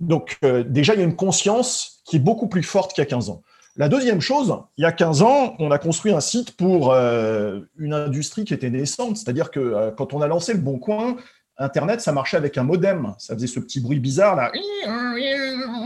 Donc 0.01 0.39
euh, 0.45 0.65
déjà, 0.67 0.95
il 0.95 1.01
y 1.01 1.03
a 1.03 1.07
une 1.07 1.17
conscience 1.17 2.03
qui 2.05 2.17
est 2.17 2.21
beaucoup 2.21 2.49
plus 2.49 2.63
forte 2.63 2.93
qu'il 2.95 3.03
y 3.03 3.07
a 3.07 3.11
15 3.11 3.31
ans. 3.31 3.43
La 3.77 3.89
deuxième 3.89 4.21
chose, 4.21 4.57
il 4.77 4.83
y 4.83 4.85
a 4.85 4.93
15 4.93 5.23
ans, 5.23 5.55
on 5.59 5.71
a 5.71 5.79
construit 5.79 6.13
un 6.13 6.21
site 6.21 6.57
pour 6.57 6.93
euh, 6.93 7.61
une 7.79 7.95
industrie 7.95 8.45
qui 8.45 8.53
était 8.53 8.71
naissante, 8.71 9.17
c'est-à-dire 9.17 9.51
que 9.51 9.61
euh, 9.61 9.91
quand 9.91 10.13
on 10.13 10.23
a 10.23 10.27
lancé 10.27 10.53
le 10.53 10.59
Bon 10.59 10.79
Coin, 10.79 11.17
Internet, 11.61 12.01
ça 12.01 12.13
marchait 12.13 12.39
avec 12.39 12.57
un 12.57 12.63
modem. 12.63 13.15
Ça 13.19 13.35
faisait 13.35 13.47
ce 13.47 13.61
petit 13.61 13.81
bruit 13.81 14.01
bizarre 14.01 14.35
là. 14.35 14.51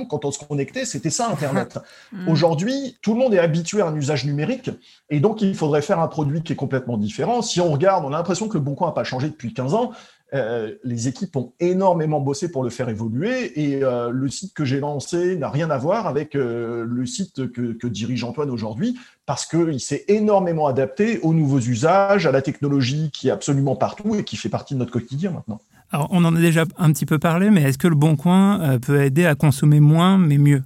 Quand 0.08 0.24
on 0.24 0.30
se 0.30 0.38
connectait, 0.38 0.84
c'était 0.84 1.10
ça 1.10 1.28
Internet. 1.28 1.78
Hmm. 2.12 2.28
Aujourd'hui, 2.28 2.96
tout 3.02 3.14
le 3.14 3.18
monde 3.18 3.34
est 3.34 3.38
habitué 3.38 3.80
à 3.80 3.86
un 3.86 3.96
usage 3.96 4.24
numérique 4.24 4.70
et 5.10 5.20
donc 5.20 5.42
il 5.42 5.54
faudrait 5.54 5.82
faire 5.82 5.98
un 5.98 6.06
produit 6.06 6.42
qui 6.42 6.52
est 6.52 6.56
complètement 6.56 6.96
différent. 6.96 7.42
Si 7.42 7.60
on 7.60 7.72
regarde, 7.72 8.04
on 8.04 8.08
a 8.08 8.16
l'impression 8.16 8.48
que 8.48 8.54
le 8.54 8.62
Bon 8.62 8.74
Coin 8.74 8.88
n'a 8.88 8.92
pas 8.92 9.04
changé 9.04 9.28
depuis 9.28 9.52
15 9.52 9.74
ans. 9.74 9.92
Euh, 10.33 10.75
les 10.83 11.07
équipes 11.07 11.37
ont 11.37 11.52
énormément 11.61 12.21
bossé 12.21 12.50
pour 12.50 12.64
le 12.64 12.71
faire 12.71 12.88
évoluer 12.88 13.61
et 13.61 13.85
euh, 13.85 14.11
le 14.11 14.28
site 14.28 14.54
que 14.54 14.64
j'ai 14.64 14.81
lancé 14.81 15.37
n'a 15.37 15.49
rien 15.49 15.71
à 15.71 15.78
voir 15.78 16.07
avec 16.07 16.35
euh, 16.35 16.85
le 16.88 17.07
site 17.07 17.52
que, 17.52 17.87
dirige 17.87 18.25
Antoine 18.25 18.50
aujourd'hui 18.50 18.99
parce 19.26 19.47
qu'il 19.47 19.78
s'est 19.81 20.04
énormément 20.09 20.66
adapté 20.66 21.21
aux 21.21 21.35
nouveaux 21.35 21.61
usages, 21.61 22.26
à 22.26 22.33
la 22.33 22.43
technologie 22.43 23.11
qui 23.12 23.28
est 23.28 23.31
absolument 23.31 23.76
partout 23.76 24.16
et 24.16 24.25
qui 24.25 24.37
fait 24.37 24.49
partie 24.49 24.75
de 24.75 24.81
notre 24.81 24.90
quotidien 24.90 25.31
maintenant. 25.31 25.61
Alors 25.90 26.09
on 26.11 26.25
en 26.25 26.35
a 26.35 26.40
déjà 26.40 26.64
un 26.78 26.93
petit 26.93 27.07
peu 27.07 27.19
parlé, 27.19 27.50
mais 27.50 27.62
est-ce 27.62 27.78
que 27.78 27.87
le 27.87 27.95
Bon 27.95 28.16
Coin 28.16 28.78
peut 28.81 29.02
aider 29.04 29.26
à 29.26 29.35
consommer 29.37 29.78
moins 29.78 30.19
mais 30.19 30.38
mieux? 30.38 30.62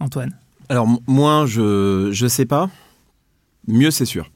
Antoine? 0.00 0.34
Alors 0.70 0.88
moins, 1.06 1.44
je 1.44 2.08
ne 2.10 2.28
sais 2.28 2.46
pas. 2.46 2.70
Mieux, 3.66 3.90
c'est 3.90 4.06
sûr. 4.06 4.30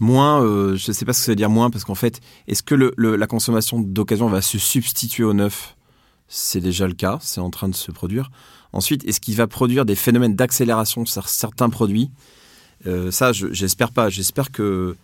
Moins, 0.00 0.42
euh, 0.42 0.76
je 0.76 0.90
ne 0.90 0.94
sais 0.94 1.04
pas 1.04 1.12
ce 1.12 1.20
que 1.20 1.24
ça 1.26 1.32
veut 1.32 1.36
dire 1.36 1.50
moins, 1.50 1.70
parce 1.70 1.84
qu'en 1.84 1.94
fait, 1.94 2.20
est-ce 2.48 2.62
que 2.62 2.74
la 2.74 3.26
consommation 3.26 3.80
d'occasion 3.80 4.28
va 4.28 4.40
se 4.42 4.58
substituer 4.58 5.24
au 5.24 5.34
neuf? 5.34 5.76
C'est 6.26 6.60
déjà 6.60 6.86
le 6.86 6.94
cas, 6.94 7.18
c'est 7.20 7.40
en 7.40 7.50
train 7.50 7.68
de 7.68 7.74
se 7.74 7.90
produire. 7.92 8.30
Ensuite, 8.72 9.04
est-ce 9.04 9.20
qu'il 9.20 9.36
va 9.36 9.46
produire 9.46 9.84
des 9.84 9.96
phénomènes 9.96 10.36
d'accélération 10.36 11.04
sur 11.04 11.28
certains 11.28 11.68
produits? 11.68 12.10
Euh, 12.86 13.10
Ça, 13.10 13.32
j'espère 13.32 13.92
pas. 13.92 14.08
J'espère 14.08 14.50
que 14.50 14.96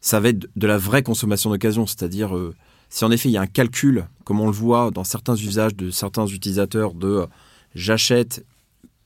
ça 0.00 0.20
va 0.20 0.28
être 0.28 0.46
de 0.54 0.66
la 0.66 0.78
vraie 0.78 1.02
consommation 1.02 1.50
d'occasion, 1.50 1.86
c'est-à-dire 1.86 2.36
euh, 2.36 2.54
si 2.90 3.04
en 3.04 3.10
effet 3.10 3.30
il 3.30 3.32
y 3.32 3.38
a 3.38 3.40
un 3.40 3.46
calcul, 3.46 4.06
comme 4.24 4.38
on 4.38 4.46
le 4.46 4.52
voit 4.52 4.90
dans 4.90 5.02
certains 5.02 5.34
usages 5.34 5.74
de 5.74 5.90
certains 5.90 6.26
utilisateurs, 6.26 6.92
de 6.92 7.26
j'achète 7.74 8.44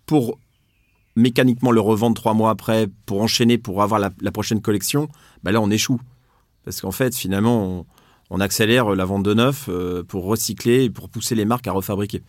pour 0.05 0.39
mécaniquement 1.19 1.71
le 1.71 1.81
revendre 1.81 2.17
trois 2.17 2.35
mois 2.35 2.51
après 2.51 2.89
pour 3.05 3.21
enchaîner 3.21 3.59
pour 3.59 3.83
avoir 3.83 4.01
la, 4.01 4.33
prochaine 4.33 4.61
collection, 4.61 5.09
bah 5.43 5.53
là 5.53 5.61
on 5.61 5.71
échoue. 5.71 6.01
Parce 6.65 6.81
qu'en 6.81 6.93
fait, 6.93 7.15
finalement, 7.15 7.87
on, 8.31 8.41
accélère 8.41 8.95
la 8.95 9.05
vente 9.05 9.23
de 9.23 9.35
neuf 9.35 9.67
euh, 9.69 10.03
pour 10.05 10.25
recycler 10.25 10.85
et 10.85 10.91
pour 10.91 11.09
pousser 11.09 11.35
les 11.35 11.45
marques 11.45 11.67
à 11.67 11.73
refabriquer. 11.73 12.23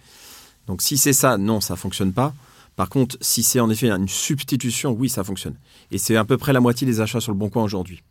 Donc 0.68 0.82
si 0.82 0.98
c'est 0.98 1.14
ça, 1.14 1.38
non, 1.38 1.62
ça 1.62 1.76
fonctionne 1.76 2.14
pas. 2.14 2.34
Par 2.76 2.90
contre, 2.90 3.18
si 3.22 3.44
c'est 3.44 3.60
en 3.60 3.70
effet 3.70 3.90
une 3.90 4.08
substitution, 4.08 4.92
oui, 4.92 5.10
ça 5.10 5.24
fonctionne. 5.24 5.56
Et 5.92 5.98
c'est 5.98 6.16
à 6.16 6.24
peu 6.24 6.38
près 6.38 6.54
la 6.54 6.62
moitié 6.62 6.88
des 6.88 7.02
achats 7.02 7.20
sur 7.20 7.32
le 7.32 7.38
bon 7.38 7.50
coin 7.50 7.64
aujourd'hui. 7.64 8.02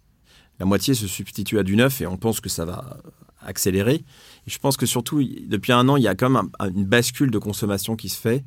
La 0.61 0.66
moitié 0.66 0.94
se 0.94 1.06
substitue 1.06 1.58
à 1.58 1.62
du 1.62 1.76
neuf 1.76 2.00
et 2.00 2.06
on 2.06 2.16
pense 2.16 2.40
que 2.40 2.49
ça 2.49 2.64
va 2.64 2.99
accélérer. 3.40 4.04
Et 4.47 4.50
je 4.50 4.58
pense 4.58 4.76
que 4.76 4.87
surtout, 4.87 5.23
depuis 5.23 5.73
un 5.73 5.88
an, 5.88 5.97
il 5.97 6.02
y 6.02 6.08
a 6.08 6.14
quand 6.14 6.28
même 6.28 6.50
une 6.75 6.85
bascule 6.85 7.30
de 7.30 7.38
consommation 7.38 7.97
qui 7.97 8.08
se 8.08 8.20
fait 8.20 8.44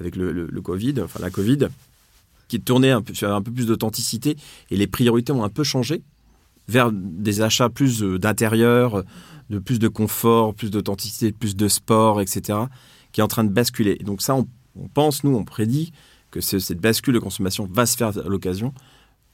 avec 0.00 0.16
le, 0.16 0.48
Covid, 0.62 0.94
enfin 1.02 1.20
la 1.20 1.30
Covid, 1.30 1.68
qui 2.48 2.56
est 2.56 2.60
tourné 2.64 2.90
un 2.90 3.02
peu, 3.02 3.14
sur 3.14 3.32
un 3.32 3.42
peu 3.42 3.52
plus 3.52 3.66
d'authenticité 3.66 4.36
et 4.70 4.76
les 4.76 4.86
priorités 4.86 5.32
ont 5.32 5.44
un 5.44 5.48
peu 5.48 5.62
changé 5.62 6.02
vers 6.68 6.90
des 6.92 7.42
achats 7.42 7.68
plus 7.68 8.02
euh, 8.02 8.18
d'intérieur, 8.18 9.04
de 9.50 9.58
plus 9.58 9.78
de 9.78 9.88
confort, 9.88 10.54
plus 10.54 10.70
d'authenticité, 10.70 11.32
plus 11.32 11.56
de 11.56 11.68
sport, 11.68 12.20
etc., 12.20 12.58
qui 13.12 13.20
est 13.20 13.24
en 13.24 13.28
train 13.28 13.44
de 13.44 13.50
basculer. 13.50 13.96
Donc 13.96 14.22
ça, 14.22 14.36
on, 14.36 14.46
pense, 14.94 15.24
nous, 15.24 15.34
on 15.34 15.44
prédit 15.44 15.92
que 16.30 16.40
cette 16.40 16.80
bascule 16.80 17.14
de 17.14 17.18
consommation 17.18 17.68
va 17.70 17.86
se 17.86 17.96
faire 17.96 18.16
à 18.16 18.28
l'occasion, 18.28 18.72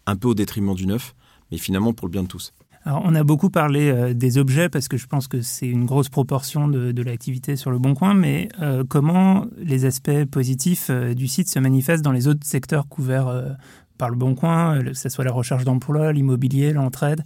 un 0.07 0.17
peu 0.17 0.29
au 0.29 0.35
détriment 0.35 0.75
du 0.75 0.87
neuf, 0.87 1.15
mais 1.51 1.59
finalement 1.59 1.93
pour 1.93 2.09
le 2.09 2.13
bien 2.13 2.23
de 2.23 2.29
tous 2.29 2.55
on 2.87 3.15
a 3.15 3.25
beaucoup 3.25 3.51
parlé 3.51 3.89
euh, 3.89 4.15
des 4.15 4.39
objets 4.39 4.69
parce 4.69 4.89
que 4.89 4.97
je 4.97 5.07
pense 5.07 5.27
que 5.27 5.41
c'est 5.41 5.67
une 5.67 5.87
grosse 5.87 6.09
proportion 6.09 6.69
de, 6.69 7.03
l'activité 7.03 7.57
sur 7.57 7.71
le 7.71 7.79
Bon 7.79 7.95
Coin, 7.95 8.15
mais 8.15 8.49
euh, 8.63 8.85
comment 8.89 9.47
les 9.59 9.85
aspects 9.85 10.25
positifs 10.31 10.87
euh, 10.91 11.15
du 11.15 11.27
site 11.27 11.49
se 11.49 11.59
manifestent 11.59 12.05
dans 12.05 12.13
les 12.13 12.29
autres 12.29 12.45
secteurs 12.45 12.87
couverts 12.89 13.57
par 13.99 14.11
le 14.11 14.17
Bon 14.17 14.35
Coin, 14.35 14.83
que 14.83 14.95
ce 14.95 15.09
soit 15.09 15.25
la 15.25 15.33
recherche 15.33 15.65
d'emploi, 15.65 16.13
l'immobilier, 16.13 16.73
l'entraide? 16.73 17.23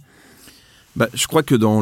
Bah, 0.95 1.07
Je 1.13 1.27
crois 1.27 1.43
que 1.43 1.55
dans 1.55 1.81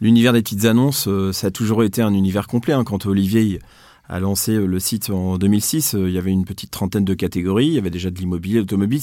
l'univers 0.00 0.32
des 0.32 0.42
petites 0.42 0.64
annonces, 0.64 1.08
ça 1.32 1.46
a 1.48 1.50
toujours 1.50 1.82
été 1.82 2.02
un 2.02 2.12
univers 2.12 2.46
complet. 2.46 2.74
Hein. 2.74 2.84
Quand 2.84 3.06
Olivier 3.06 3.60
a 4.08 4.20
lancé 4.20 4.56
le 4.56 4.78
site 4.78 5.10
en 5.10 5.38
2006, 5.38 5.96
il 5.98 6.10
y 6.10 6.18
avait 6.18 6.30
une 6.30 6.44
petite 6.44 6.70
trentaine 6.70 7.04
de 7.04 7.14
catégories, 7.14 7.66
il 7.66 7.74
y 7.74 7.78
avait 7.78 7.90
déjà 7.90 8.10
de 8.10 8.18
l'immobilier, 8.18 8.58
l'automobile 8.58 9.02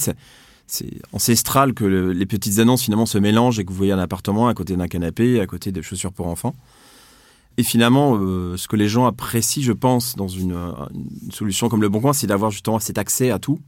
ancestral 1.12 1.74
que 1.74 1.84
les 1.84 2.26
petites 2.26 2.58
annonces 2.58 2.82
finalement 2.82 3.06
se 3.06 3.18
mélangent 3.18 3.58
et 3.58 3.64
que 3.64 3.70
vous 3.70 3.76
voyez 3.76 3.92
un 3.92 3.98
appartement 3.98 4.48
à 4.48 4.54
côté 4.54 4.76
d'un 4.76 4.88
canapé, 4.88 5.40
à 5.40 5.46
côté 5.46 5.72
de 5.72 5.82
chaussures 5.82 6.12
pour 6.12 6.26
enfants. 6.26 6.54
Et 7.56 7.62
finalement, 7.62 8.16
euh, 8.16 8.56
ce 8.56 8.66
que 8.66 8.76
les 8.76 8.88
gens 8.88 9.06
apprécient, 9.06 9.62
je 9.62 9.72
pense, 9.72 10.16
dans 10.16 10.28
une, 10.28 10.56
solution 11.30 11.68
comme 11.68 11.82
le 11.82 11.88
Bon 11.88 12.00
Coin, 12.00 12.12
c'est 12.12 12.26
d'avoir 12.26 12.50
justement 12.50 12.78
cet 12.80 12.98
accès 12.98 13.30
à 13.30 13.38
tout. 13.38 13.60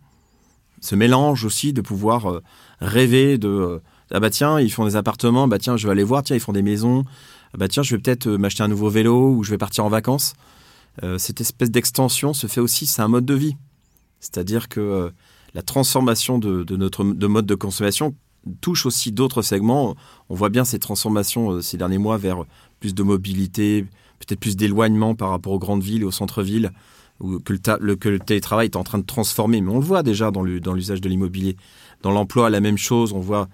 Ce 0.80 0.94
mélange 0.94 1.44
aussi 1.44 1.72
de 1.72 1.80
pouvoir 1.80 2.30
euh, 2.30 2.42
rêver 2.80 3.38
de 3.38 3.48
euh, 3.48 3.78
ah 4.10 4.20
bah 4.20 4.30
tiens, 4.30 4.60
ils 4.60 4.70
font 4.70 4.84
des 4.84 4.94
appartements, 4.94 5.48
bah 5.48 5.58
tiens, 5.58 5.76
je 5.76 5.86
vais 5.86 5.92
aller 5.92 6.04
voir, 6.04 6.22
tiens, 6.22 6.36
ils 6.36 6.40
font 6.40 6.52
des 6.52 6.62
maisons, 6.62 7.04
ah 7.54 7.58
bah 7.58 7.68
tiens, 7.68 7.82
je 7.82 7.94
vais 7.96 8.00
peut-être 8.00 8.28
m'acheter 8.28 8.62
un 8.62 8.68
nouveau 8.68 8.88
vélo 8.88 9.30
ou 9.30 9.42
je 9.42 9.50
vais 9.50 9.58
partir 9.58 9.84
en 9.84 9.88
vacances. 9.88 10.34
cette 11.18 11.40
espèce 11.40 11.72
d'extension 11.72 12.32
se 12.32 12.46
fait 12.46 12.60
aussi, 12.60 12.86
c'est 12.86 13.02
un 13.02 13.08
mode 13.08 13.26
de 13.26 13.34
vie. 13.34 13.56
C'est-à-dire 14.20 14.68
que 14.68 15.10
la 15.56 15.62
transformation 15.62 16.38
de, 16.38 16.76
notre 16.76 17.02
de 17.02 17.26
mode 17.26 17.46
de 17.46 17.54
consommation 17.54 18.14
touche 18.60 18.84
aussi 18.84 19.10
d'autres 19.10 19.40
segments. 19.40 19.96
On 20.28 20.34
voit 20.34 20.50
bien 20.50 20.66
ces 20.66 20.78
transformations 20.78 21.50
euh, 21.50 21.60
ces 21.62 21.78
derniers 21.78 21.98
mois 21.98 22.18
vers 22.18 22.44
plus 22.78 22.94
de 22.94 23.02
mobilité, 23.02 23.86
peut-être 24.18 24.38
plus 24.38 24.54
d'éloignement 24.54 25.14
par 25.14 25.30
rapport 25.30 25.54
aux 25.54 25.58
grandes 25.58 25.82
villes 25.82 26.02
et 26.02 26.04
aux 26.04 26.10
centres-villes, 26.10 26.72
que 27.44 27.54
le, 27.80 27.96
que 27.96 28.08
le 28.10 28.18
télétravail 28.18 28.66
est 28.66 28.76
en 28.76 28.84
train 28.84 28.98
de 28.98 29.06
transformer. 29.06 29.62
Mais 29.62 29.70
on 29.70 29.78
le 29.78 29.84
voit 29.84 30.02
déjà 30.02 30.30
dans 30.30 30.42
l'usage 30.42 31.00
de 31.00 31.08
l'immobilier. 31.08 31.56
Dans 32.02 32.10
l'emploi, 32.10 32.50
la 32.50 32.60
même 32.60 32.76
chose. 32.76 33.14
On 33.14 33.20
voit 33.20 33.48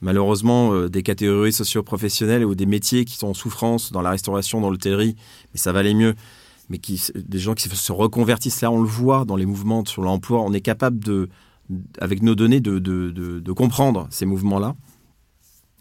malheureusement 0.00 0.72
euh, 0.72 0.88
des 0.88 1.02
catégories 1.02 1.52
socio-professionnelles 1.52 2.46
ou 2.46 2.54
des 2.54 2.66
métiers 2.66 3.04
qui 3.04 3.16
sont 3.16 3.28
en 3.28 3.34
souffrance 3.34 3.92
dans 3.92 4.00
la 4.00 4.10
restauration, 4.10 4.62
dans 4.62 4.70
l'hôtellerie, 4.70 5.16
mais 5.52 5.60
ça 5.60 5.70
va 5.72 5.80
aller 5.80 5.92
mieux 5.92 6.14
mais 6.68 6.78
qui, 6.78 7.00
des 7.14 7.38
gens 7.38 7.54
qui 7.54 7.68
se 7.68 7.92
reconvertissent. 7.92 8.60
Là, 8.60 8.70
on 8.70 8.80
le 8.80 8.88
voit 8.88 9.24
dans 9.24 9.36
les 9.36 9.46
mouvements 9.46 9.84
sur 9.84 10.02
l'emploi. 10.02 10.42
On 10.42 10.52
est 10.52 10.60
capable 10.60 11.02
de, 11.02 11.28
avec 11.98 12.22
nos 12.22 12.34
données, 12.34 12.60
de, 12.60 12.78
de, 12.78 13.10
de, 13.10 13.52
comprendre 13.52 14.06
ces 14.10 14.26
mouvements-là 14.26 14.74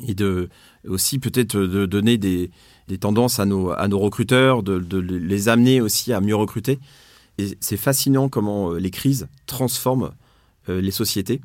et 0.08 0.14
de 0.14 0.50
aussi 0.88 1.20
peut-être 1.20 1.58
de 1.58 1.86
donner 1.86 2.18
des, 2.18 2.52
des, 2.88 2.98
tendances 2.98 3.40
à 3.40 3.46
nos, 3.46 3.72
à 3.72 3.88
nos 3.88 4.00
recruteurs, 4.00 4.64
de, 4.64 4.80
de, 4.80 4.98
les 4.98 5.50
amener 5.50 5.82
aussi 5.82 6.12
à 6.14 6.22
mieux 6.22 6.36
recruter. 6.36 6.80
Et 7.38 7.58
c'est 7.60 7.78
fascinant 7.78 8.30
comment 8.30 8.72
euh, 8.72 8.80
les 8.80 8.92
crises 8.92 9.28
transforment 9.46 10.12
euh, 10.70 10.82
les 10.82 10.92
sociétés. 10.92 11.42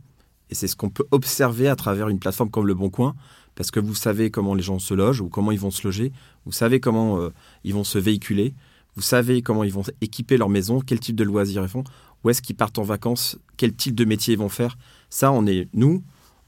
Et 0.50 0.54
c'est 0.54 0.68
ce 0.68 0.76
qu'on 0.76 0.90
peut 0.90 1.06
observer 1.10 1.68
à 1.68 1.76
travers 1.76 2.08
une 2.08 2.18
plateforme 2.18 2.50
comme 2.50 2.66
Le 2.66 2.74
Bon 2.74 2.90
Coin, 2.90 3.14
parce 3.54 3.70
que 3.70 3.80
vous 3.80 3.94
savez 3.94 4.30
comment 4.30 4.54
les 4.54 4.62
gens 4.62 4.78
se 4.78 4.94
logent 4.94 5.20
ou 5.20 5.28
comment 5.28 5.52
ils 5.52 5.58
vont 5.58 5.70
se 5.70 5.86
loger, 5.86 6.12
vous 6.44 6.52
savez 6.52 6.80
comment 6.80 7.18
euh, 7.18 7.30
ils 7.64 7.74
vont 7.74 7.84
se 7.84 7.98
véhiculer, 7.98 8.54
vous 8.96 9.02
savez 9.02 9.42
comment 9.42 9.62
ils 9.62 9.72
vont 9.72 9.82
équiper 10.00 10.36
leur 10.36 10.48
maison, 10.48 10.80
quel 10.80 11.00
type 11.00 11.16
de 11.16 11.24
loisirs 11.24 11.62
ils 11.62 11.68
font, 11.68 11.84
où 12.24 12.30
est-ce 12.30 12.42
qu'ils 12.42 12.56
partent 12.56 12.78
en 12.78 12.82
vacances, 12.82 13.38
quel 13.56 13.74
type 13.74 13.94
de 13.94 14.04
métier 14.04 14.34
ils 14.34 14.38
vont 14.38 14.48
faire. 14.48 14.78
Ça, 15.10 15.30
on 15.32 15.46
est, 15.46 15.68
nous, 15.74 16.02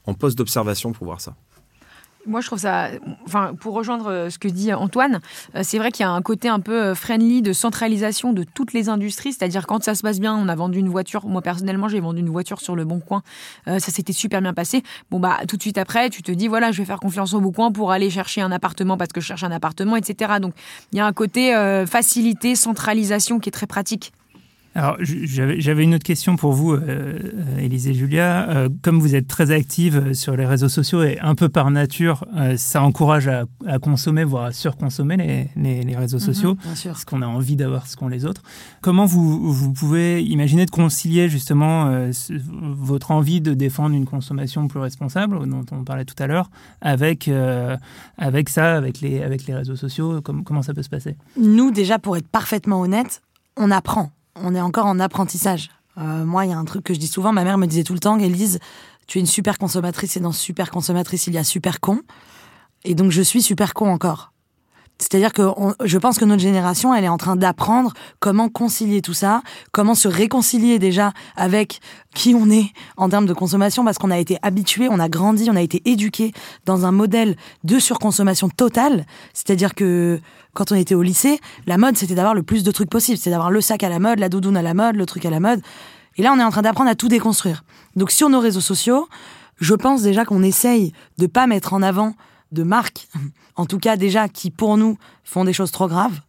en 0.05 0.13
poste 0.13 0.37
d'observation 0.37 0.91
pour 0.91 1.05
voir 1.05 1.21
ça. 1.21 1.35
Moi, 2.25 2.41
je 2.41 2.47
trouve 2.47 2.59
ça. 2.59 2.89
Enfin, 3.25 3.53
pour 3.59 3.73
rejoindre 3.73 4.11
euh, 4.11 4.29
ce 4.29 4.37
que 4.37 4.49
dit 4.49 4.73
Antoine, 4.73 5.21
euh, 5.55 5.61
c'est 5.63 5.77
vrai 5.77 5.91
qu'il 5.91 6.03
y 6.03 6.07
a 6.07 6.11
un 6.11 6.21
côté 6.21 6.49
un 6.49 6.59
peu 6.59 6.83
euh, 6.83 6.95
friendly 6.95 7.41
de 7.41 7.53
centralisation 7.53 8.33
de 8.33 8.43
toutes 8.43 8.73
les 8.73 8.89
industries. 8.89 9.31
C'est-à-dire, 9.31 9.65
quand 9.65 9.83
ça 9.83 9.95
se 9.95 10.01
passe 10.01 10.19
bien, 10.19 10.35
on 10.35 10.49
a 10.49 10.55
vendu 10.55 10.79
une 10.79 10.89
voiture. 10.89 11.25
Moi, 11.27 11.41
personnellement, 11.41 11.87
j'ai 11.87 12.01
vendu 12.01 12.19
une 12.19 12.29
voiture 12.29 12.59
sur 12.59 12.75
le 12.75 12.83
Bon 12.83 12.99
Coin. 12.99 13.23
ça 13.65 13.79
s'était 13.79 14.13
super 14.13 14.41
bien 14.41 14.53
passé. 14.53 14.83
Bon, 15.11 15.19
bah, 15.19 15.37
tout 15.47 15.55
de 15.55 15.61
suite 15.61 15.77
après, 15.77 16.09
tu 16.09 16.21
te 16.21 16.31
dis, 16.31 16.47
voilà, 16.47 16.71
je 16.71 16.79
vais 16.79 16.85
faire 16.85 16.99
confiance 16.99 17.33
au 17.33 17.39
Bon 17.39 17.51
Coin 17.51 17.71
pour 17.71 17.91
aller 17.91 18.09
chercher 18.09 18.41
un 18.41 18.51
appartement 18.51 18.97
parce 18.97 19.11
que 19.11 19.21
je 19.21 19.25
cherche 19.25 19.43
un 19.43 19.51
appartement, 19.51 19.95
etc. 19.95 20.33
Donc, 20.41 20.53
il 20.91 20.97
y 20.97 21.01
a 21.01 21.05
un 21.05 21.13
côté 21.13 21.53
facilité, 21.87 22.55
centralisation 22.55 23.39
qui 23.39 23.49
est 23.49 23.53
très 23.53 23.67
pratique. 23.67 24.11
Alors, 24.75 24.97
j'avais 25.01 25.83
une 25.83 25.95
autre 25.95 26.03
question 26.03 26.35
pour 26.35 26.53
vous, 26.53 26.73
euh, 26.73 27.17
Élisée 27.57 27.95
Julia. 27.95 28.47
Euh, 28.49 28.69
comme 28.83 28.99
vous 28.99 29.15
êtes 29.15 29.27
très 29.27 29.49
active 29.49 30.13
sur 30.13 30.37
les 30.37 30.45
réseaux 30.45 30.69
sociaux 30.69 31.01
et 31.01 31.17
un 31.21 31.33
peu 31.33 31.49
par 31.49 31.71
nature, 31.71 32.23
euh, 32.37 32.55
ça 32.55 32.83
encourage 32.83 33.27
à, 33.27 33.45
consommer, 33.81 34.23
voire 34.23 34.45
à 34.45 34.51
surconsommer 34.51 35.17
les, 35.17 35.83
les, 35.83 35.95
réseaux 35.95 36.17
mhm, 36.17 36.23
sociaux, 36.23 36.57
parce 36.83 37.03
qu'on 37.03 37.23
a 37.23 37.25
envie 37.25 37.55
d'avoir 37.55 37.87
ce 37.87 37.97
qu'ont 37.97 38.07
les 38.07 38.25
autres. 38.25 38.43
Comment 38.81 39.05
vous, 39.05 39.51
vous 39.51 39.73
pouvez 39.73 40.23
imaginer 40.23 40.67
de 40.67 40.71
concilier 40.71 41.29
justement 41.29 41.91
votre 42.51 43.11
envie 43.11 43.41
de 43.41 43.53
défendre 43.55 43.95
une 43.95 44.05
consommation 44.05 44.67
plus 44.67 44.79
responsable, 44.79 45.47
dont 45.47 45.65
on 45.71 45.83
parlait 45.83 46.05
tout 46.05 46.21
à 46.21 46.27
l'heure, 46.27 46.51
avec, 46.81 47.29
avec 48.17 48.49
ça, 48.49 48.75
avec 48.75 49.01
les, 49.01 49.23
avec 49.23 49.47
les 49.47 49.55
réseaux 49.55 49.75
sociaux? 49.75 50.21
Comment 50.21 50.61
ça 50.61 50.73
peut 50.73 50.83
se 50.83 50.89
passer? 50.89 51.15
Nous, 51.37 51.71
déjà, 51.71 51.97
pour 51.97 52.17
être 52.17 52.27
parfaitement 52.27 52.81
honnête, 52.81 53.21
on 53.57 53.71
apprend 53.71 54.11
on 54.41 54.55
est 54.55 54.61
encore 54.61 54.85
en 54.85 54.99
apprentissage. 54.99 55.69
Euh, 55.97 56.25
moi, 56.25 56.45
il 56.45 56.51
y 56.51 56.53
a 56.53 56.57
un 56.57 56.65
truc 56.65 56.83
que 56.83 56.93
je 56.93 56.99
dis 56.99 57.07
souvent, 57.07 57.31
ma 57.33 57.43
mère 57.43 57.57
me 57.57 57.67
disait 57.67 57.83
tout 57.83 57.93
le 57.93 57.99
temps, 57.99 58.17
Élise, 58.17 58.59
tu 59.07 59.17
es 59.17 59.21
une 59.21 59.27
super 59.27 59.57
consommatrice 59.57 60.17
et 60.17 60.19
dans 60.19 60.31
super 60.31 60.71
consommatrice, 60.71 61.27
il 61.27 61.33
y 61.33 61.37
a 61.37 61.43
super 61.43 61.79
con. 61.79 62.01
Et 62.83 62.95
donc, 62.95 63.11
je 63.11 63.21
suis 63.21 63.41
super 63.41 63.73
con 63.73 63.89
encore. 63.89 64.28
C'est-à-dire 64.99 65.31
que 65.31 65.43
je 65.85 65.97
pense 65.97 66.19
que 66.19 66.25
notre 66.25 66.41
génération, 66.41 66.93
elle 66.93 67.05
est 67.05 67.09
en 67.09 67.17
train 67.17 67.37
d'apprendre 67.37 67.93
comment 68.19 68.49
concilier 68.49 69.01
tout 69.01 69.13
ça, 69.13 69.41
comment 69.71 69.95
se 69.95 70.09
réconcilier 70.09 70.77
déjà 70.77 71.13
avec 71.37 71.79
qui 72.13 72.35
on 72.35 72.49
est 72.51 72.73
en 72.97 73.07
termes 73.07 73.25
de 73.25 73.33
consommation, 73.33 73.85
parce 73.85 73.97
qu'on 73.97 74.11
a 74.11 74.19
été 74.19 74.37
habitué, 74.41 74.89
on 74.89 74.99
a 74.99 75.07
grandi, 75.07 75.49
on 75.49 75.55
a 75.55 75.61
été 75.61 75.81
éduqué 75.85 76.33
dans 76.65 76.85
un 76.85 76.91
modèle 76.91 77.37
de 77.63 77.79
surconsommation 77.79 78.49
totale. 78.49 79.05
C'est-à-dire 79.33 79.73
que 79.73 80.19
quand 80.53 80.73
on 80.73 80.75
était 80.75 80.95
au 80.95 81.01
lycée, 81.01 81.39
la 81.65 81.77
mode, 81.77 81.95
c'était 81.95 82.15
d'avoir 82.15 82.35
le 82.35 82.43
plus 82.43 82.63
de 82.63 82.71
trucs 82.71 82.89
possible. 82.89 83.17
C'est 83.17 83.29
d'avoir 83.29 83.51
le 83.51 83.61
sac 83.61 83.83
à 83.83 83.89
la 83.89 83.99
mode, 83.99 84.19
la 84.19 84.27
doudoune 84.27 84.57
à 84.57 84.61
la 84.61 84.73
mode, 84.73 84.97
le 84.97 85.05
truc 85.05 85.25
à 85.25 85.29
la 85.29 85.39
mode. 85.39 85.61
Et 86.17 86.23
là, 86.23 86.33
on 86.35 86.39
est 86.39 86.43
en 86.43 86.51
train 86.51 86.63
d'apprendre 86.63 86.89
à 86.89 86.95
tout 86.95 87.07
déconstruire. 87.07 87.63
Donc 87.95 88.11
sur 88.11 88.29
nos 88.29 88.41
réseaux 88.41 88.59
sociaux, 88.59 89.07
je 89.59 89.73
pense 89.75 90.01
déjà 90.01 90.25
qu'on 90.25 90.43
essaye 90.43 90.91
de 91.17 91.27
pas 91.27 91.47
mettre 91.47 91.73
en 91.73 91.81
avant 91.81 92.15
de 92.51 92.63
marques, 92.63 93.07
en 93.55 93.65
tout 93.65 93.79
cas 93.79 93.97
déjà 93.97 94.27
qui 94.27 94.51
pour 94.51 94.77
nous 94.77 94.97
font 95.23 95.43
des 95.43 95.53
choses 95.53 95.71
trop 95.71 95.87
graves, 95.87 96.19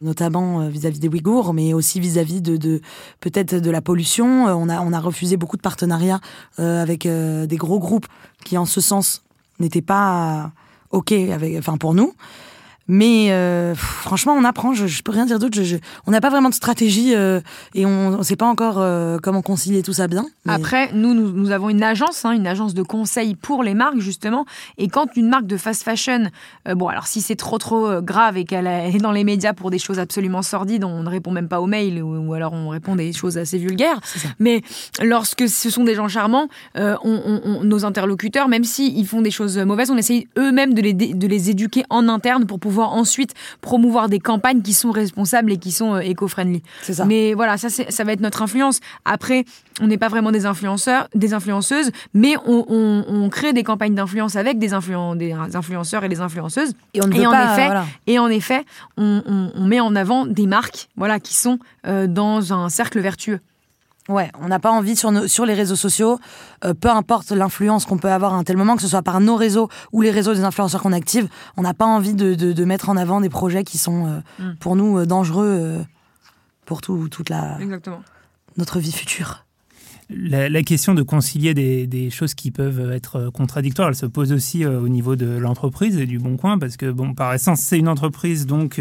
notamment 0.00 0.60
euh, 0.60 0.68
vis-à-vis 0.68 0.98
des 0.98 1.08
Ouïghours, 1.08 1.54
mais 1.54 1.72
aussi 1.72 2.00
vis-à-vis 2.00 2.42
de, 2.42 2.80
peut-être 3.20 3.54
de 3.54 3.70
la 3.70 3.80
pollution. 3.80 4.48
Euh, 4.48 4.54
on 4.54 4.68
a, 4.68 4.80
on 4.80 4.92
a 4.92 5.00
refusé 5.00 5.36
beaucoup 5.36 5.56
de 5.56 5.62
partenariats 5.62 6.20
euh, 6.58 6.82
avec 6.82 7.06
des 7.06 7.56
gros 7.56 7.78
groupes 7.78 8.06
qui, 8.44 8.58
en 8.58 8.66
ce 8.66 8.80
sens, 8.80 9.22
n'étaient 9.58 9.82
pas 9.82 10.52
OK 10.90 11.12
avec, 11.12 11.58
enfin, 11.58 11.76
pour 11.76 11.94
nous. 11.94 12.14
Mais 12.88 13.32
euh, 13.32 13.74
franchement, 13.74 14.34
on 14.34 14.44
apprend. 14.44 14.72
Je, 14.72 14.86
je 14.86 15.02
peux 15.02 15.12
rien 15.12 15.26
dire 15.26 15.38
d'autre. 15.38 15.58
on 16.06 16.10
n'a 16.10 16.20
pas 16.20 16.30
vraiment 16.30 16.48
de 16.48 16.54
stratégie 16.54 17.14
euh, 17.14 17.40
et 17.74 17.84
on 17.84 18.18
ne 18.18 18.22
sait 18.22 18.36
pas 18.36 18.46
encore 18.46 18.76
euh, 18.78 19.18
comment 19.20 19.42
concilier 19.42 19.82
tout 19.82 19.92
ça 19.92 20.06
bien. 20.06 20.26
Après, 20.46 20.92
nous, 20.92 21.14
nous, 21.14 21.50
avons 21.50 21.68
une 21.68 21.82
agence, 21.82 22.24
hein, 22.24 22.32
une 22.32 22.46
agence 22.46 22.74
de 22.74 22.82
conseil 22.82 23.34
pour 23.34 23.62
les 23.62 23.74
marques 23.74 23.98
justement. 23.98 24.46
Et 24.78 24.88
quand 24.88 25.16
une 25.16 25.28
marque 25.28 25.46
de 25.46 25.56
fast 25.56 25.82
fashion, 25.82 26.30
bon, 26.74 26.88
alors 26.88 27.06
si 27.06 27.20
c'est 27.20 27.36
trop 27.36 27.58
trop 27.58 28.00
grave 28.00 28.36
et 28.36 28.44
qu'elle 28.44 28.66
est 28.66 28.98
dans 28.98 29.12
les 29.12 29.24
médias 29.24 29.52
pour 29.52 29.70
des 29.70 29.78
choses 29.78 29.98
absolument 29.98 30.42
sordides, 30.42 30.84
on 30.84 31.02
ne 31.02 31.08
répond 31.08 31.32
même 31.32 31.48
pas 31.48 31.60
aux 31.60 31.66
mails 31.66 32.02
ou, 32.02 32.32
alors 32.34 32.52
on 32.52 32.68
répond 32.68 32.94
des 32.94 33.12
choses 33.12 33.38
assez 33.38 33.58
vulgaires. 33.58 34.00
Mais 34.38 34.62
lorsque 35.02 35.48
ce 35.48 35.70
sont 35.70 35.84
des 35.84 35.94
gens 35.94 36.08
charmants, 36.08 36.48
on, 36.76 37.60
nos 37.64 37.84
interlocuteurs, 37.84 38.48
même 38.48 38.64
s'ils 38.64 39.06
font 39.06 39.22
des 39.22 39.30
choses 39.30 39.58
mauvaises, 39.58 39.90
on 39.90 39.96
essaye 39.96 40.28
eux-mêmes 40.38 40.74
de 40.74 40.82
les, 40.82 40.94
de 40.94 41.26
les 41.26 41.50
éduquer 41.50 41.84
en 41.90 42.08
interne 42.08 42.46
pour 42.46 42.60
pouvoir 42.60 42.75
ensuite 42.84 43.34
promouvoir 43.60 44.08
des 44.08 44.18
campagnes 44.18 44.62
qui 44.62 44.72
sont 44.72 44.90
responsables 44.90 45.52
et 45.52 45.58
qui 45.58 45.72
sont 45.72 45.94
euh, 45.94 46.00
éco-friendly. 46.00 46.62
Mais 47.06 47.34
voilà, 47.34 47.56
ça, 47.56 47.68
ça 47.70 48.04
va 48.04 48.12
être 48.12 48.20
notre 48.20 48.42
influence. 48.42 48.80
Après, 49.04 49.44
on 49.80 49.86
n'est 49.86 49.98
pas 49.98 50.08
vraiment 50.08 50.32
des 50.32 50.46
influenceurs, 50.46 51.08
des 51.14 51.34
influenceuses, 51.34 51.90
mais 52.14 52.34
on, 52.46 53.28
crée 53.30 53.52
des 53.52 53.64
campagnes 53.64 53.94
d'influence 53.94 54.36
avec 54.36 54.58
des, 54.58 54.68
des, 55.16 55.32
influenceurs 55.32 56.04
et 56.04 56.08
des 56.08 56.20
influenceuses. 56.20 56.72
Et, 56.94 57.02
en, 57.02 57.10
effet, 57.10 57.68
et 58.06 58.18
en 58.18 58.28
effet, 58.28 58.64
on, 58.96 59.22
met 59.58 59.80
en 59.80 59.94
avant 59.96 60.26
des 60.26 60.46
marques 60.46 60.88
voilà, 60.96 61.20
qui 61.20 61.34
sont 61.34 61.58
euh, 61.86 62.06
dans 62.06 62.52
un 62.52 62.68
cercle 62.68 63.00
vertueux. 63.00 63.40
Ouais, 64.08 64.30
on 64.40 64.48
n'a 64.48 64.60
pas 64.60 64.70
envie 64.70 64.94
sur, 64.94 65.28
sur 65.28 65.46
les 65.46 65.54
réseaux 65.54 65.76
sociaux, 65.76 66.18
euh, 66.64 66.74
peu 66.74 66.88
importe 66.88 67.32
l'influence 67.32 67.86
qu'on 67.86 67.98
peut 67.98 68.10
avoir 68.10 68.34
à 68.34 68.36
un 68.36 68.44
tel 68.44 68.56
moment, 68.56 68.76
que 68.76 68.82
ce 68.82 68.88
soit 68.88 69.02
par 69.02 69.20
nos 69.20 69.34
réseaux 69.34 69.68
ou 69.92 70.00
les 70.00 70.12
réseaux 70.12 70.34
des 70.34 70.44
influenceurs 70.44 70.82
qu'on 70.82 70.92
active, 70.92 71.28
on 71.56 71.62
n'a 71.62 71.74
pas 71.74 71.86
envie 71.86 72.14
de, 72.14 72.34
de, 72.34 72.64
mettre 72.64 72.88
en 72.88 72.96
avant 72.96 73.20
des 73.20 73.28
projets 73.28 73.64
qui 73.64 73.78
sont 73.78 74.06
euh, 74.06 74.18
mm. 74.38 74.56
pour 74.60 74.76
nous 74.76 74.98
euh, 74.98 75.06
dangereux 75.06 75.84
pour 76.66 76.80
tout, 76.80 77.08
toute 77.08 77.30
la 77.30 77.60
Exactement. 77.60 78.00
notre 78.56 78.78
vie 78.78 78.92
future. 78.92 79.44
La, 80.08 80.62
question 80.62 80.94
de 80.94 81.02
concilier 81.02 81.52
des, 81.52 81.88
des, 81.88 82.10
choses 82.10 82.34
qui 82.34 82.52
peuvent 82.52 82.92
être 82.92 83.30
contradictoires, 83.34 83.88
elle 83.88 83.96
se 83.96 84.06
pose 84.06 84.32
aussi 84.32 84.64
au 84.64 84.88
niveau 84.88 85.16
de 85.16 85.26
l'entreprise 85.26 85.98
et 85.98 86.06
du 86.06 86.20
Bon 86.20 86.36
Coin, 86.36 86.60
parce 86.60 86.76
que 86.76 86.92
bon, 86.92 87.12
par 87.12 87.34
essence, 87.34 87.58
c'est 87.58 87.76
une 87.76 87.88
entreprise, 87.88 88.46
donc 88.46 88.80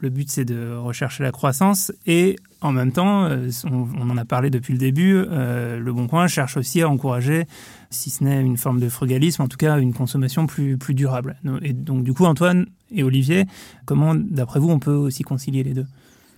le 0.00 0.10
but, 0.10 0.30
c'est 0.30 0.44
de 0.44 0.74
rechercher 0.74 1.22
la 1.22 1.32
croissance 1.32 1.92
et 2.06 2.36
en 2.60 2.72
même 2.72 2.92
temps, 2.92 3.24
euh, 3.24 3.50
on, 3.64 4.10
en 4.10 4.16
a 4.16 4.24
parlé 4.24 4.50
depuis 4.50 4.72
le 4.72 4.78
début, 4.78 5.14
euh, 5.16 5.78
Le 5.78 5.92
Bon 5.92 6.06
Coin 6.06 6.26
cherche 6.26 6.56
aussi 6.56 6.80
à 6.82 6.88
encourager, 6.88 7.46
si 7.90 8.10
ce 8.10 8.24
n'est 8.24 8.40
une 8.40 8.56
forme 8.56 8.80
de 8.80 8.88
frugalisme, 8.88 9.42
en 9.42 9.48
tout 9.48 9.58
cas 9.58 9.78
une 9.78 9.92
consommation 9.92 10.46
plus, 10.46 10.78
durable. 10.94 11.36
Et 11.62 11.72
donc 11.72 12.02
du 12.02 12.14
coup, 12.14 12.24
Antoine 12.24 12.66
et 12.90 13.02
Olivier, 13.02 13.44
comment, 13.84 14.14
d'après 14.14 14.58
vous, 14.58 14.70
on 14.70 14.78
peut 14.78 14.94
aussi 14.94 15.22
concilier 15.22 15.62
les 15.62 15.74
deux? 15.74 15.86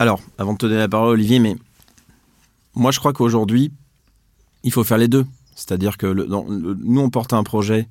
Alors, 0.00 0.20
avant 0.38 0.52
de 0.52 0.58
te 0.58 0.66
donner 0.66 0.78
la 0.78 0.88
parole, 0.88 1.10
Olivier, 1.10 1.38
mais 1.38 1.56
moi 2.74 2.90
je 2.90 2.98
crois 2.98 3.12
qu'aujourd'hui, 3.12 3.72
il 4.64 4.72
faut 4.72 4.84
faire 4.84 4.98
les 4.98 5.08
deux. 5.08 5.24
C'est-à-dire 5.54 5.96
que 5.96 6.06
nous, 6.06 7.00
on 7.00 7.10
porte 7.10 7.32
un 7.32 7.42
projet 7.42 7.88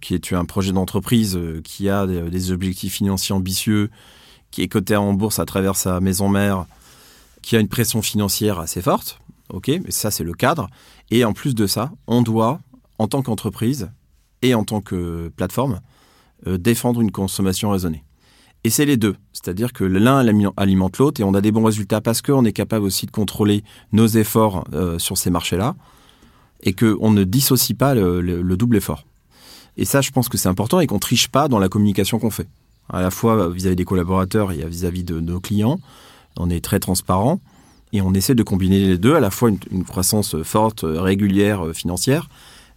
qui 0.00 0.14
est 0.14 0.32
un 0.32 0.44
projet 0.44 0.72
d'entreprise 0.72 1.36
euh, 1.36 1.60
qui 1.62 1.88
a 1.88 2.06
des 2.06 2.50
objectifs 2.50 2.94
financiers 2.94 3.34
ambitieux, 3.34 3.88
qui 4.52 4.62
est 4.62 4.68
coté 4.68 4.94
en 4.94 5.12
bourse 5.14 5.40
à 5.40 5.44
travers 5.44 5.74
sa 5.74 5.98
maison 5.98 6.28
mère, 6.28 6.66
qui 7.40 7.56
a 7.56 7.60
une 7.60 7.68
pression 7.68 8.02
financière 8.02 8.60
assez 8.60 8.80
forte. 8.80 9.18
Ok, 9.48 9.68
mais 9.68 9.90
ça 9.90 10.12
c'est 10.12 10.22
le 10.22 10.34
cadre. 10.34 10.68
Et 11.10 11.24
en 11.24 11.32
plus 11.32 11.56
de 11.56 11.66
ça, 11.66 11.90
on 12.06 12.22
doit, 12.22 12.60
en 12.98 13.08
tant 13.08 13.22
qu'entreprise 13.22 13.90
et 14.42 14.54
en 14.54 14.62
tant 14.62 14.80
que 14.80 15.32
plateforme, 15.36 15.80
euh, 16.46 16.58
défendre 16.58 17.00
une 17.00 17.10
consommation 17.10 17.70
raisonnée. 17.70 18.04
Et 18.64 18.70
c'est 18.70 18.84
les 18.84 18.96
deux, 18.96 19.16
c'est-à-dire 19.32 19.72
que 19.72 19.82
l'un 19.82 20.24
alimente 20.56 20.98
l'autre 20.98 21.20
et 21.20 21.24
on 21.24 21.34
a 21.34 21.40
des 21.40 21.50
bons 21.50 21.64
résultats 21.64 22.00
parce 22.00 22.22
qu'on 22.22 22.44
est 22.44 22.52
capable 22.52 22.84
aussi 22.84 23.06
de 23.06 23.10
contrôler 23.10 23.64
nos 23.90 24.06
efforts 24.06 24.64
euh, 24.72 25.00
sur 25.00 25.18
ces 25.18 25.30
marchés-là 25.30 25.74
et 26.62 26.72
qu'on 26.72 27.10
ne 27.10 27.24
dissocie 27.24 27.76
pas 27.76 27.94
le, 27.94 28.20
le, 28.20 28.56
double 28.56 28.76
effort. 28.76 29.04
Et 29.76 29.84
ça, 29.84 30.00
je 30.00 30.12
pense 30.12 30.28
que 30.28 30.38
c'est 30.38 30.48
important 30.48 30.78
et 30.78 30.86
qu'on 30.86 31.00
triche 31.00 31.26
pas 31.26 31.48
dans 31.48 31.58
la 31.58 31.68
communication 31.68 32.20
qu'on 32.20 32.30
fait 32.30 32.46
à 32.92 33.00
la 33.00 33.10
fois 33.10 33.48
vis-à-vis 33.48 33.76
des 33.76 33.84
collaborateurs 33.84 34.52
et 34.52 34.64
vis-à-vis 34.66 35.04
de 35.04 35.20
nos 35.20 35.40
clients. 35.40 35.80
On 36.36 36.50
est 36.50 36.64
très 36.64 36.78
transparent 36.78 37.40
et 37.92 38.00
on 38.00 38.14
essaie 38.14 38.34
de 38.34 38.42
combiner 38.42 38.86
les 38.86 38.98
deux, 38.98 39.14
à 39.14 39.20
la 39.20 39.30
fois 39.30 39.50
une, 39.50 39.84
croissance 39.84 40.36
forte, 40.42 40.84
régulière, 40.84 41.66
euh, 41.66 41.72
financière, 41.72 42.28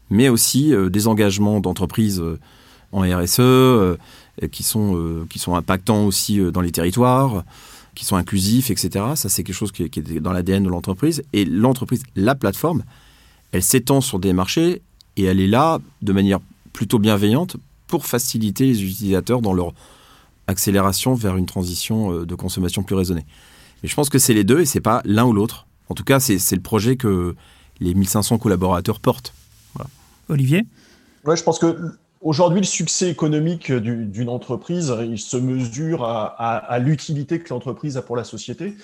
mais 0.09 0.29
aussi 0.29 0.73
euh, 0.73 0.89
des 0.89 1.07
engagements 1.07 1.61
d'entreprises 1.61 2.19
euh, 2.19 2.37
en 2.91 3.01
RSE 3.01 3.97
qui, 4.51 4.63
sont, 4.63 5.25
qui 5.29 5.37
sont 5.37 5.55
impactants 5.55 6.05
aussi 6.05 6.39
dans 6.51 6.61
les 6.61 6.71
territoires, 6.71 7.43
qui 7.93 8.05
sont 8.05 8.15
inclusifs, 8.15 8.69
etc. 8.69 9.03
Ça, 9.15 9.27
c'est 9.27 9.43
quelque 9.43 9.55
chose 9.55 9.73
qui 9.73 9.83
est, 9.83 10.19
dans 10.21 10.31
l'ADN 10.31 10.63
de 10.63 10.69
l'entreprise. 10.69 11.21
Et 11.33 11.43
l'entreprise, 11.43 12.03
la 12.15 12.35
plateforme, 12.35 12.83
elle 13.51 13.63
s'étend 13.63 13.99
sur 13.99 14.19
des 14.19 14.31
marchés 14.31 14.81
et 15.17 15.23
elle 15.23 15.41
est 15.41 15.47
là 15.47 15.79
de 16.03 16.13
manière 16.13 16.39
plutôt 16.71 16.99
bienveillante 16.99 17.57
pour 17.87 18.05
faciliter 18.05 18.65
les 18.65 18.81
utilisateurs 18.81 19.41
dans 19.41 19.53
leur 19.53 19.73
accélération 20.47 21.13
vers 21.13 21.37
une 21.37 21.45
transition 21.45 22.11
euh, 22.11 22.25
de 22.25 22.35
consommation 22.35 22.83
plus 22.83 22.95
raisonnée. 22.95 23.25
Mais 23.83 23.89
je 23.89 23.95
pense 23.95 24.09
que 24.09 24.19
c'est 24.19 24.33
les 24.33 24.43
deux 24.43 24.61
et 24.61 24.65
c'est 24.65 24.81
pas 24.81 25.01
l'un 25.05 25.25
ou 25.25 25.33
l'autre. 25.33 25.67
En 25.89 25.93
tout 25.93 26.03
cas, 26.03 26.19
c'est 26.19 26.55
le 26.55 26.61
projet 26.61 26.95
que 26.95 27.35
les 27.79 27.93
1500 27.93 28.37
collaborateurs 28.37 28.99
portent. 28.99 29.33
Olivier? 30.29 30.63
Ouais, 31.25 31.35
je 31.35 31.43
pense 31.43 31.59
que 31.59 31.77
aujourd'hui, 32.21 32.59
le 32.59 32.65
succès 32.65 33.09
économique 33.09 33.71
d'une 33.71 34.29
entreprise, 34.29 34.93
il 35.01 35.19
se 35.19 35.37
mesure 35.37 36.03
à, 36.03 36.79
l'utilité 36.79 37.39
que 37.39 37.53
l'entreprise 37.53 37.97
a 37.97 38.01
pour 38.01 38.15
la 38.15 38.23
société. 38.23 38.75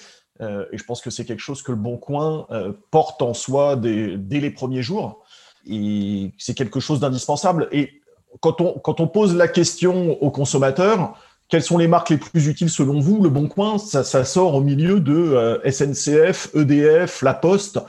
Euh, 0.42 0.66
et 0.72 0.78
je 0.78 0.84
pense 0.84 1.02
que 1.02 1.10
c'est 1.10 1.26
quelque 1.26 1.42
chose 1.42 1.62
que 1.62 1.72
le 1.72 1.78
Bon 1.78 1.98
Coin 1.98 2.48
euh, 2.52 2.72
porte 2.90 3.22
en 3.22 3.34
soi 3.34 3.76
dès, 3.76 4.18
dès 4.18 4.40
les 4.40 4.50
premiers 4.50 4.82
jours. 4.82 5.24
Et 5.68 6.34
c'est 6.38 6.56
quelque 6.56 6.80
chose 6.80 7.00
d'indispensable. 7.00 7.68
Et 7.72 8.02
quand 8.40 8.62
on, 8.62 8.80
quand 8.80 9.00
on 9.00 9.08
pose 9.08 9.36
la 9.36 9.48
question 9.48 10.22
aux 10.22 10.32
consommateurs, 10.32 11.16
quelles 11.52 11.62
sont 11.62 11.78
les 11.78 11.90
marques 11.90 12.10
les 12.10 12.18
plus 12.18 12.48
utiles 12.48 12.70
selon 12.70 13.02
vous? 13.02 13.22
Le 13.22 13.30
Bon 13.30 13.48
Coin, 13.48 13.78
ça, 13.78 14.04
sort 14.24 14.56
au 14.56 14.62
milieu 14.62 15.02
de 15.02 15.14
euh, 15.14 15.70
SNCF, 15.70 16.56
EDF, 16.56 17.22
La 17.22 17.34
Poste, 17.34 17.80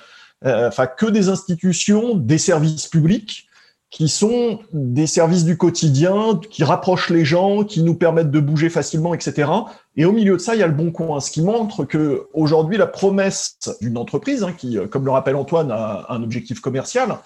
euh, 0.44 0.66
enfin 0.66 0.88
que 0.88 1.06
des 1.06 1.28
institutions, 1.28 2.16
des 2.16 2.38
services 2.38 2.88
publics 2.88 3.46
qui 3.88 4.08
sont 4.08 4.58
des 4.72 5.06
services 5.06 5.44
du 5.44 5.56
quotidien, 5.56 6.40
qui 6.50 6.64
rapprochent 6.64 7.10
les 7.10 7.24
gens, 7.24 7.62
qui 7.62 7.82
nous 7.82 7.94
permettent 7.94 8.30
de 8.30 8.40
bouger 8.40 8.68
facilement, 8.68 9.14
etc. 9.14 9.50
Et 9.96 10.06
au 10.06 10.12
milieu 10.12 10.32
de 10.32 10.40
ça, 10.40 10.54
il 10.54 10.60
y 10.60 10.62
a 10.62 10.66
le 10.66 10.72
bon 10.72 10.90
coin, 10.90 11.20
ce 11.20 11.30
qui 11.30 11.42
montre 11.42 11.84
que 11.84 12.26
aujourd'hui, 12.32 12.78
la 12.78 12.86
promesse 12.86 13.58
d'une 13.80 13.98
entreprise, 13.98 14.42
hein, 14.42 14.54
qui, 14.56 14.78
comme 14.90 15.04
le 15.04 15.10
rappelle 15.10 15.36
Antoine, 15.36 15.70
a 15.70 16.06
un 16.08 16.22
objectif 16.22 16.60
commercial, 16.60 17.18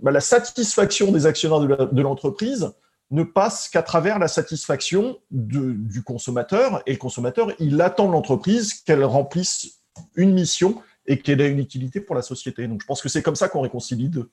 bah, 0.00 0.12
la 0.12 0.20
satisfaction 0.20 1.10
des 1.10 1.26
actionnaires 1.26 1.60
de 1.60 2.02
l'entreprise 2.02 2.72
ne 3.12 3.22
passe 3.22 3.68
qu'à 3.68 3.82
travers 3.82 4.18
la 4.18 4.26
satisfaction 4.26 5.18
du 5.30 6.02
consommateur. 6.02 6.82
Et 6.86 6.92
le 6.92 6.98
consommateur, 6.98 7.52
il 7.60 7.80
attend 7.80 8.08
de 8.08 8.12
l'entreprise 8.12 8.74
qu'elle 8.74 9.04
remplisse 9.04 9.82
une 10.16 10.32
mission 10.32 10.80
et 11.06 11.18
qu'elle 11.18 11.40
ait 11.40 11.50
une 11.50 11.58
utilité 11.58 12.00
pour 12.00 12.16
la 12.16 12.22
société. 12.22 12.66
Donc 12.66 12.80
je 12.80 12.86
pense 12.86 13.02
que 13.02 13.08
c'est 13.08 13.22
comme 13.22 13.36
ça 13.36 13.48
qu'on 13.48 13.60
réconcilie 13.60 14.08
deux. 14.08 14.30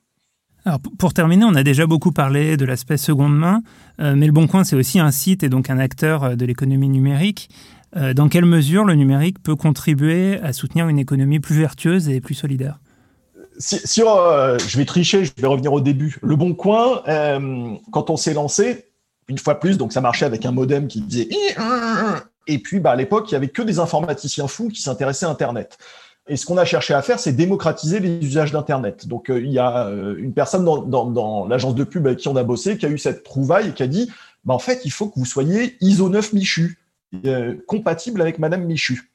Alors 0.64 0.80
pour 0.98 1.14
terminer, 1.14 1.44
on 1.44 1.54
a 1.54 1.62
déjà 1.62 1.86
beaucoup 1.86 2.12
parlé 2.12 2.56
de 2.56 2.64
l'aspect 2.64 2.98
seconde 2.98 3.36
main, 3.36 3.62
euh, 3.98 4.14
mais 4.14 4.26
Le 4.26 4.32
Bon 4.32 4.46
Coin, 4.46 4.64
c'est 4.64 4.76
aussi 4.76 4.98
un 4.98 5.10
site 5.10 5.42
et 5.42 5.48
donc 5.48 5.70
un 5.70 5.78
acteur 5.78 6.24
euh, 6.24 6.34
de 6.34 6.44
l'économie 6.44 6.88
numérique. 6.88 7.48
Euh, 7.96 8.14
dans 8.14 8.28
quelle 8.28 8.44
mesure 8.44 8.84
le 8.84 8.94
numérique 8.94 9.42
peut 9.42 9.56
contribuer 9.56 10.38
à 10.40 10.52
soutenir 10.52 10.88
une 10.88 10.98
économie 10.98 11.40
plus 11.40 11.56
vertueuse 11.56 12.08
et 12.08 12.20
plus 12.20 12.34
solidaire? 12.34 12.78
Si, 13.60 14.02
je 14.02 14.76
vais 14.76 14.84
tricher, 14.84 15.24
je 15.24 15.32
vais 15.36 15.46
revenir 15.46 15.72
au 15.72 15.80
début. 15.80 16.18
Le 16.22 16.34
Bon 16.34 16.54
Coin, 16.54 17.02
quand 17.92 18.10
on 18.10 18.16
s'est 18.16 18.34
lancé, 18.34 18.86
une 19.28 19.38
fois 19.38 19.60
plus, 19.60 19.78
donc 19.78 19.92
ça 19.92 20.00
marchait 20.00 20.24
avec 20.24 20.44
un 20.44 20.50
modem 20.50 20.88
qui 20.88 21.00
disait 21.02 21.28
et 22.46 22.58
puis 22.58 22.80
bah, 22.80 22.90
à 22.90 22.96
l'époque, 22.96 23.30
il 23.30 23.34
y 23.34 23.36
avait 23.36 23.48
que 23.48 23.62
des 23.62 23.78
informaticiens 23.78 24.48
fous 24.48 24.68
qui 24.68 24.82
s'intéressaient 24.82 25.26
à 25.26 25.28
Internet. 25.30 25.78
Et 26.28 26.36
ce 26.36 26.46
qu'on 26.46 26.58
a 26.58 26.64
cherché 26.64 26.94
à 26.94 27.02
faire, 27.02 27.18
c'est 27.18 27.32
démocratiser 27.32 28.00
les 28.00 28.18
usages 28.24 28.52
d'Internet. 28.52 29.08
Donc, 29.08 29.30
euh, 29.30 29.40
il 29.40 29.50
y 29.50 29.58
a 29.58 29.86
euh, 29.86 30.16
une 30.18 30.32
personne 30.32 30.64
dans, 30.64 31.46
l'agence 31.48 31.74
de 31.74 31.84
pub 31.84 32.06
avec 32.06 32.18
qui 32.18 32.28
on 32.28 32.36
a 32.36 32.42
bossé 32.42 32.76
qui 32.76 32.86
a 32.86 32.88
eu 32.88 32.98
cette 32.98 33.22
trouvaille 33.22 33.68
et 33.68 33.72
qui 33.72 33.82
a 33.82 33.86
dit 33.86 34.10
bah, 34.44 34.54
en 34.54 34.58
fait, 34.58 34.84
il 34.84 34.90
faut 34.90 35.08
que 35.08 35.18
vous 35.18 35.24
soyez 35.24 35.76
ISO 35.80 36.08
9 36.08 36.32
Michu, 36.32 36.78
euh, 37.24 37.56
compatible 37.66 38.20
avec 38.20 38.38
Madame 38.38 38.64
Michu. 38.64 39.12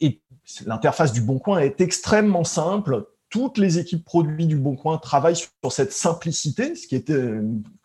Et 0.00 0.20
l'interface 0.66 1.12
du 1.12 1.20
Bon 1.20 1.38
Coin 1.38 1.58
est 1.58 1.80
extrêmement 1.80 2.44
simple. 2.44 3.06
Toutes 3.30 3.58
les 3.58 3.78
équipes 3.78 4.04
produits 4.04 4.46
du 4.46 4.56
Bon 4.56 4.76
Coin 4.76 4.98
travaillent 4.98 5.36
sur 5.36 5.72
cette 5.72 5.92
simplicité, 5.92 6.74
ce 6.74 6.86
qui 6.86 6.96
était 6.96 7.32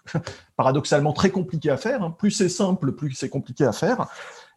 paradoxalement 0.58 1.14
très 1.14 1.30
compliqué 1.30 1.70
à 1.70 1.78
faire. 1.78 2.04
Hein. 2.04 2.16
Plus 2.18 2.32
c'est 2.32 2.50
simple, 2.50 2.94
plus 2.94 3.14
c'est 3.14 3.30
compliqué 3.30 3.64
à 3.64 3.72
faire. 3.72 4.08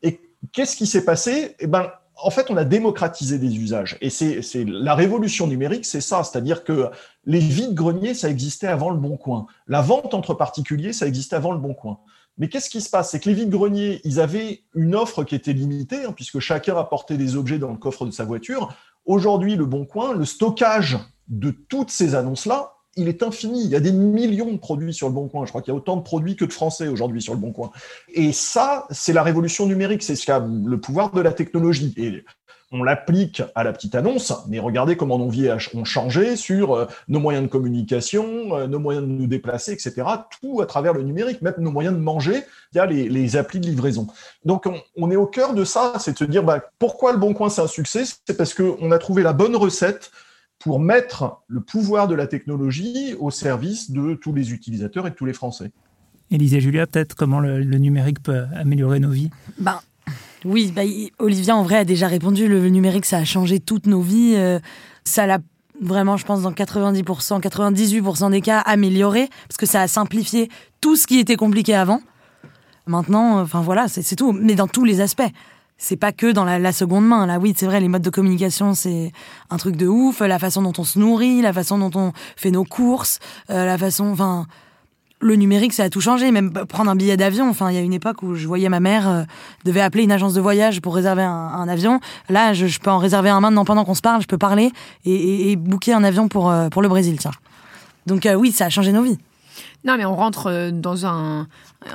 Et 0.02 0.20
qu'est-ce 0.52 0.76
qui 0.76 0.86
s'est 0.86 1.04
passé? 1.04 1.54
Eh 1.60 1.66
ben, 1.66 1.90
en 2.20 2.30
fait, 2.30 2.50
on 2.50 2.56
a 2.56 2.64
démocratisé 2.64 3.38
des 3.38 3.56
usages. 3.56 3.96
Et 4.00 4.10
c'est 4.10 4.64
la 4.64 4.94
révolution 4.94 5.46
numérique, 5.46 5.86
c'est 5.86 6.00
ça. 6.00 6.24
C'est-à-dire 6.24 6.64
que 6.64 6.90
les 7.24 7.38
vides 7.38 7.74
greniers, 7.74 8.14
ça 8.14 8.28
existait 8.28 8.66
avant 8.66 8.90
le 8.90 8.96
Bon 8.96 9.16
Coin. 9.16 9.46
La 9.68 9.82
vente 9.82 10.14
entre 10.14 10.34
particuliers, 10.34 10.92
ça 10.92 11.06
existait 11.06 11.36
avant 11.36 11.52
le 11.52 11.58
Bon 11.58 11.74
Coin. 11.74 11.98
Mais 12.38 12.48
qu'est-ce 12.48 12.70
qui 12.70 12.80
se 12.80 12.90
passe? 12.90 13.10
C'est 13.10 13.20
que 13.20 13.28
les 13.28 13.34
vides 13.34 13.50
greniers, 13.50 14.00
ils 14.04 14.20
avaient 14.20 14.62
une 14.74 14.94
offre 14.94 15.24
qui 15.24 15.34
était 15.34 15.52
limitée, 15.52 16.04
hein, 16.04 16.12
puisque 16.12 16.38
chacun 16.38 16.76
apportait 16.76 17.16
des 17.16 17.36
objets 17.36 17.58
dans 17.58 17.70
le 17.70 17.78
coffre 17.78 18.06
de 18.06 18.10
sa 18.10 18.24
voiture. 18.24 18.74
Aujourd'hui, 19.08 19.56
le 19.56 19.64
Bon 19.64 19.86
Coin, 19.86 20.12
le 20.12 20.26
stockage 20.26 20.98
de 21.28 21.50
toutes 21.50 21.90
ces 21.90 22.14
annonces-là, 22.14 22.74
il 22.94 23.08
est 23.08 23.22
infini. 23.22 23.64
Il 23.64 23.70
y 23.70 23.74
a 23.74 23.80
des 23.80 23.90
millions 23.90 24.52
de 24.52 24.58
produits 24.58 24.92
sur 24.92 25.08
le 25.08 25.14
Bon 25.14 25.28
Coin. 25.28 25.46
Je 25.46 25.50
crois 25.50 25.62
qu'il 25.62 25.72
y 25.72 25.74
a 25.74 25.78
autant 25.78 25.96
de 25.96 26.02
produits 26.02 26.36
que 26.36 26.44
de 26.44 26.52
Français 26.52 26.88
aujourd'hui 26.88 27.22
sur 27.22 27.32
le 27.32 27.40
Bon 27.40 27.50
Coin. 27.50 27.70
Et 28.12 28.32
ça, 28.32 28.86
c'est 28.90 29.14
la 29.14 29.22
révolution 29.22 29.64
numérique. 29.64 30.02
C'est 30.02 30.14
le 30.28 30.76
pouvoir 30.76 31.12
de 31.12 31.22
la 31.22 31.32
technologie. 31.32 31.94
On 32.70 32.82
l'applique 32.82 33.42
à 33.54 33.64
la 33.64 33.72
petite 33.72 33.94
annonce, 33.94 34.32
mais 34.48 34.58
regardez 34.58 34.96
comment 34.96 35.18
nos 35.18 35.30
vies 35.30 35.48
ont 35.74 35.84
changé 35.84 36.36
sur 36.36 36.74
euh, 36.74 36.86
nos 37.08 37.18
moyens 37.18 37.44
de 37.44 37.50
communication, 37.50 38.56
euh, 38.56 38.66
nos 38.66 38.78
moyens 38.78 39.06
de 39.06 39.10
nous 39.10 39.26
déplacer, 39.26 39.72
etc. 39.72 39.94
Tout 40.40 40.60
à 40.60 40.66
travers 40.66 40.92
le 40.92 41.02
numérique, 41.02 41.40
même 41.40 41.54
nos 41.58 41.70
moyens 41.70 41.94
de 41.94 42.00
manger 42.00 42.44
via 42.72 42.84
les, 42.84 43.08
les 43.08 43.36
applis 43.36 43.60
de 43.60 43.66
livraison. 43.66 44.06
Donc 44.44 44.66
on, 44.96 45.10
est 45.10 45.16
au 45.16 45.26
cœur 45.26 45.54
de 45.54 45.64
ça, 45.64 45.94
c'est 45.98 46.12
de 46.12 46.18
se 46.18 46.24
dire 46.24 46.42
bah, 46.42 46.62
pourquoi 46.78 47.12
le 47.12 47.18
Bon 47.18 47.32
Coin 47.32 47.48
c'est 47.48 47.62
un 47.62 47.66
succès? 47.66 48.04
C'est 48.26 48.36
parce 48.36 48.52
qu'on 48.52 48.90
a 48.90 48.98
trouvé 48.98 49.22
la 49.22 49.32
bonne 49.32 49.56
recette 49.56 50.10
pour 50.58 50.80
mettre 50.80 51.40
le 51.46 51.60
pouvoir 51.60 52.08
de 52.08 52.14
la 52.14 52.26
technologie 52.26 53.14
au 53.18 53.30
service 53.30 53.90
de 53.90 54.14
tous 54.14 54.34
les 54.34 54.52
utilisateurs 54.52 55.06
et 55.06 55.10
de 55.10 55.14
tous 55.14 55.24
les 55.24 55.32
Français. 55.32 55.70
Élise 56.30 56.58
Julia, 56.58 56.86
peut-être 56.86 57.14
comment 57.14 57.40
le, 57.40 57.62
numérique 57.62 58.22
peut 58.22 58.44
améliorer 58.54 59.00
nos 59.00 59.10
vies? 59.10 59.30
Ben, 59.58 59.80
Oui, 60.44 60.72
ben, 60.74 60.88
Olivia 61.18 61.56
en 61.56 61.62
vrai 61.62 61.78
a 61.78 61.84
déjà 61.84 62.06
répondu, 62.06 62.48
le, 62.48 62.68
numérique 62.68 63.06
ça 63.06 63.18
a 63.18 63.24
changé 63.24 63.58
toutes 63.60 63.86
nos 63.86 64.00
vies, 64.00 64.34
euh, 64.36 64.60
ça 65.04 65.26
l'a 65.26 65.38
vraiment 65.80 66.16
je 66.16 66.24
pense 66.24 66.42
dans 66.42 66.52
90%, 66.52 67.40
98% 67.40 68.30
des 68.30 68.40
cas 68.40 68.58
amélioré, 68.60 69.28
parce 69.48 69.56
que 69.56 69.66
ça 69.66 69.82
a 69.82 69.88
simplifié 69.88 70.48
tout 70.80 70.96
ce 70.96 71.06
qui 71.06 71.18
était 71.18 71.36
compliqué 71.36 71.74
avant. 71.74 72.00
Maintenant, 72.86 73.40
enfin 73.40 73.60
voilà, 73.60 73.88
c'est 73.88 74.16
tout, 74.16 74.32
mais 74.32 74.54
dans 74.54 74.68
tous 74.68 74.84
les 74.84 75.00
aspects 75.00 75.30
c'est 75.78 75.96
pas 75.96 76.10
que 76.12 76.32
dans 76.32 76.44
la, 76.44 76.72
seconde 76.72 77.06
main. 77.06 77.24
Là, 77.24 77.38
oui, 77.38 77.54
c'est 77.56 77.66
vrai, 77.66 77.80
les 77.80 77.88
modes 77.88 78.02
de 78.02 78.10
communication, 78.10 78.74
c'est 78.74 79.12
un 79.48 79.56
truc 79.56 79.76
de 79.76 79.86
ouf. 79.86 80.20
La 80.20 80.40
façon 80.40 80.60
dont 80.60 80.72
on 80.76 80.84
se 80.84 80.98
nourrit, 80.98 81.40
la 81.40 81.52
façon 81.52 81.78
dont 81.78 81.92
on 81.94 82.12
fait 82.36 82.50
nos 82.50 82.64
courses, 82.64 83.20
euh, 83.50 83.64
la 83.64 83.78
façon, 83.78 84.06
enfin, 84.06 84.46
le 85.20 85.34
numérique, 85.36 85.72
ça 85.72 85.84
a 85.84 85.90
tout 85.90 86.00
changé. 86.00 86.30
Même 86.30 86.52
prendre 86.52 86.90
un 86.90 86.96
billet 86.96 87.16
d'avion. 87.16 87.48
Enfin, 87.48 87.70
il 87.70 87.74
y 87.74 87.78
a 87.78 87.82
une 87.82 87.92
époque 87.92 88.22
où 88.22 88.34
je 88.34 88.46
voyais 88.46 88.68
ma 88.68 88.80
mère 88.80 89.08
euh, 89.08 89.22
devait 89.64 89.80
appeler 89.80 90.04
une 90.04 90.12
agence 90.12 90.34
de 90.34 90.40
voyage 90.40 90.80
pour 90.80 90.94
réserver 90.94 91.22
un, 91.22 91.68
avion. 91.68 92.00
Là, 92.28 92.52
je, 92.54 92.78
peux 92.78 92.90
en 92.90 92.98
réserver 92.98 93.30
un 93.30 93.40
maintenant 93.40 93.64
pendant 93.64 93.84
qu'on 93.84 93.94
se 93.94 94.02
parle. 94.02 94.22
Je 94.22 94.26
peux 94.26 94.38
parler 94.38 94.72
et, 95.04 95.52
et, 95.52 95.56
booker 95.56 95.92
un 95.92 96.04
avion 96.04 96.28
pour 96.28 96.50
euh, 96.50 96.68
pour 96.68 96.82
le 96.82 96.88
Brésil, 96.88 97.16
tiens. 97.18 97.32
Donc 98.06 98.26
oui, 98.36 98.52
ça 98.52 98.66
a 98.66 98.68
changé 98.70 98.92
nos 98.92 99.02
vies. 99.02 99.18
Non, 99.84 99.96
mais 99.96 100.04
on 100.04 100.16
rentre 100.16 100.48
euh, 100.48 100.70
dans 100.70 101.06
un, 101.06 101.46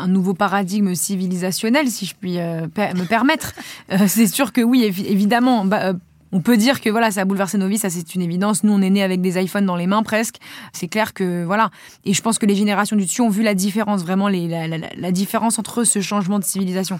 nouveau 0.07 0.33
paradigme 0.33 0.95
civilisationnel, 0.95 1.89
si 1.89 2.05
je 2.05 2.15
puis 2.15 2.39
euh, 2.39 2.61
me 2.61 3.05
permettre. 3.05 3.53
Euh, 3.91 4.07
c'est 4.07 4.27
sûr 4.27 4.53
que 4.53 4.61
oui, 4.61 4.83
évidemment, 4.83 5.65
bah, 5.65 5.93
on 6.33 6.41
peut 6.41 6.57
dire 6.57 6.81
que 6.81 6.89
voilà, 6.89 7.11
ça 7.11 7.21
a 7.21 7.25
bouleversé 7.25 7.59
nos 7.59 7.67
vies, 7.67 7.77
ça 7.77 7.91
c'est 7.91 8.15
une 8.15 8.21
évidence. 8.21 8.63
Nous, 8.63 8.73
on 8.73 8.81
est 8.81 8.89
nés 8.89 9.03
avec 9.03 9.21
des 9.21 9.41
iPhones 9.41 9.67
dans 9.67 9.75
les 9.75 9.85
mains 9.85 10.01
presque. 10.01 10.37
C'est 10.73 10.87
clair 10.87 11.13
que 11.13 11.43
voilà. 11.43 11.69
Et 12.05 12.13
je 12.13 12.21
pense 12.23 12.39
que 12.39 12.47
les 12.47 12.55
générations 12.55 12.95
du 12.95 13.03
dessus 13.03 13.21
ont 13.21 13.29
vu 13.29 13.43
la 13.43 13.53
différence, 13.53 14.01
vraiment 14.01 14.27
la, 14.27 15.11
différence 15.11 15.59
entre 15.59 15.83
ce 15.83 16.01
changement 16.01 16.39
de 16.39 16.43
civilisation. 16.43 16.99